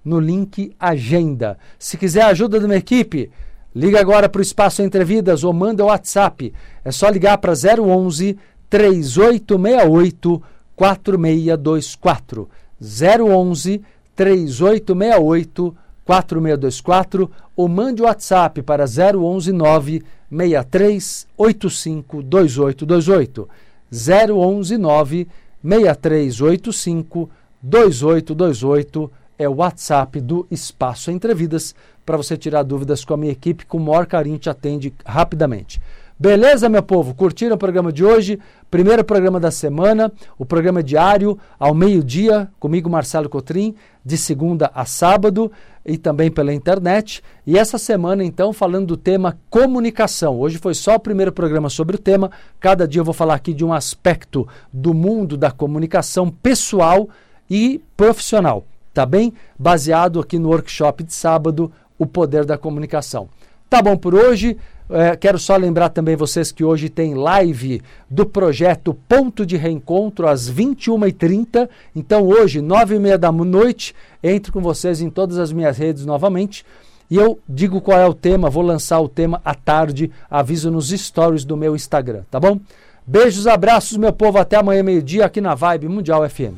no 0.04 0.20
link 0.20 0.76
Agenda. 0.80 1.58
Se 1.80 1.98
quiser 1.98 2.22
a 2.22 2.28
ajuda 2.28 2.60
de 2.60 2.66
uma 2.66 2.76
equipe, 2.76 3.32
liga 3.74 4.00
agora 4.00 4.30
para 4.30 4.40
o 4.40 4.44
Espaço 4.44 4.82
Entrevidas 4.82 5.44
ou 5.44 5.52
manda 5.52 5.84
o 5.84 5.88
WhatsApp. 5.88 6.54
É 6.84 6.92
só 6.92 7.10
ligar 7.10 7.38
para 7.40 7.54
011 7.54 8.38
3868 8.70 10.42
4624. 10.76 12.50
011 12.82 13.82
3868 14.16 15.76
4624 16.06 17.32
ou 17.56 17.68
mande 17.68 18.02
o 18.02 18.06
WhatsApp 18.06 18.62
para 18.62 18.86
011 18.86 19.52
9 19.52 20.04
6385 20.30 22.22
2828. 22.24 23.50
011 23.92 24.78
9 24.78 25.28
6385 25.64 27.30
2828 27.62 29.12
é 29.38 29.50
o 29.50 29.56
WhatsApp 29.56 30.22
do 30.22 30.48
Espaço 30.50 31.12
Entrevidas 31.12 31.76
para 32.06 32.18
você 32.18 32.38
tirar 32.38 32.64
dúvidas 32.64 33.04
com 33.04 33.14
a 33.14 33.18
minha 33.18 33.32
equipe, 33.32 33.66
com 33.66 33.78
o 33.78 33.82
maior 33.82 34.06
carinho 34.06 34.38
te 34.38 34.50
atende 34.50 34.94
rapidamente. 35.06 35.82
Beleza, 36.18 36.70
meu 36.70 36.82
povo? 36.82 37.14
Curtiram 37.14 37.58
o 37.58 37.60
programa 37.60 37.92
de 37.92 38.02
hoje? 38.02 38.40
Primeiro 38.72 39.04
programa 39.04 39.38
da 39.38 39.52
semana, 39.52 40.10
o 40.38 40.46
programa 40.46 40.82
diário, 40.82 41.38
ao 41.60 41.74
meio-dia, 41.74 42.50
comigo, 42.58 42.90
Marcelo 42.90 43.28
Cotrim, 43.28 43.76
de 44.04 44.18
segunda 44.18 44.72
a 44.74 44.86
sábado 44.86 45.52
e 45.86 45.98
também 45.98 46.32
pela 46.32 46.54
internet. 46.54 47.22
E 47.46 47.58
essa 47.58 47.78
semana, 47.78 48.24
então, 48.24 48.54
falando 48.54 48.88
do 48.88 48.98
tema 48.98 49.38
comunicação. 49.50 50.40
Hoje 50.40 50.58
foi 50.58 50.74
só 50.74 50.96
o 50.96 51.00
primeiro 51.00 51.34
programa 51.34 51.70
sobre 51.70 51.98
o 51.98 52.00
tema. 52.00 52.32
Cada 52.62 52.88
dia 52.88 53.02
eu 53.02 53.06
vou 53.06 53.14
falar 53.14 53.36
aqui 53.36 53.54
de 53.54 53.66
um 53.66 53.74
aspecto 53.74 54.48
do 54.72 54.94
mundo 54.94 55.36
da 55.36 55.52
comunicação 55.52 56.32
pessoal 56.32 57.10
e 57.50 57.82
profissional, 57.98 58.64
tá 58.94 59.06
bem? 59.06 59.34
Baseado 59.60 60.22
aqui 60.22 60.40
no 60.40 60.48
workshop 60.48 61.04
de 61.04 61.14
sábado, 61.14 61.70
O 62.00 62.06
Poder 62.06 62.46
da 62.46 62.58
Comunicação. 62.58 63.28
Tá 63.70 63.82
bom 63.82 63.98
por 63.98 64.14
hoje. 64.14 64.58
É, 64.88 65.16
quero 65.16 65.40
só 65.40 65.56
lembrar 65.56 65.90
também 65.90 66.16
vocês 66.16 66.52
que 66.52 66.64
hoje 66.64 66.90
tem 66.90 67.16
live 67.16 67.82
do 68.10 68.24
projeto 68.26 68.94
Ponto 69.08 69.44
de 69.44 69.58
Reencontro 69.58 70.28
às 70.28 70.50
21h30. 70.50 71.68
Então, 71.96 72.28
hoje, 72.28 72.62
9h30 72.62 73.18
da 73.18 73.32
noite, 73.32 73.96
entro 74.24 74.54
com 74.54 74.62
vocês 74.62 75.02
em 75.02 75.10
todas 75.10 75.40
as 75.40 75.52
minhas 75.52 75.78
redes 75.78 76.06
novamente. 76.06 76.64
E 77.10 77.18
eu 77.18 77.40
digo 77.48 77.82
qual 77.82 78.00
é 78.00 78.08
o 78.08 78.14
tema, 78.14 78.50
vou 78.50 78.64
lançar 78.64 79.00
o 79.00 79.10
tema 79.10 79.42
à 79.46 79.54
tarde, 79.54 80.12
aviso 80.30 80.72
nos 80.72 80.90
stories 80.90 81.46
do 81.46 81.56
meu 81.56 81.76
Instagram, 81.76 82.24
tá 82.32 82.40
bom? 82.40 82.60
Beijos, 83.06 83.46
abraços, 83.46 83.98
meu 83.98 84.12
povo, 84.12 84.40
até 84.40 84.58
amanhã, 84.58 84.82
meio-dia, 84.82 85.26
aqui 85.26 85.40
na 85.40 85.54
Vibe 85.54 85.88
Mundial 85.88 86.28
FM. 86.28 86.56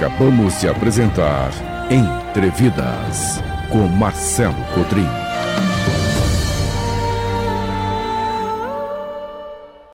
Acabamos 0.00 0.58
de 0.62 0.66
apresentar 0.66 1.50
Entrevidas 1.90 3.38
com 3.68 3.86
Marcelo 3.86 4.54
Cotrim. 4.74 5.29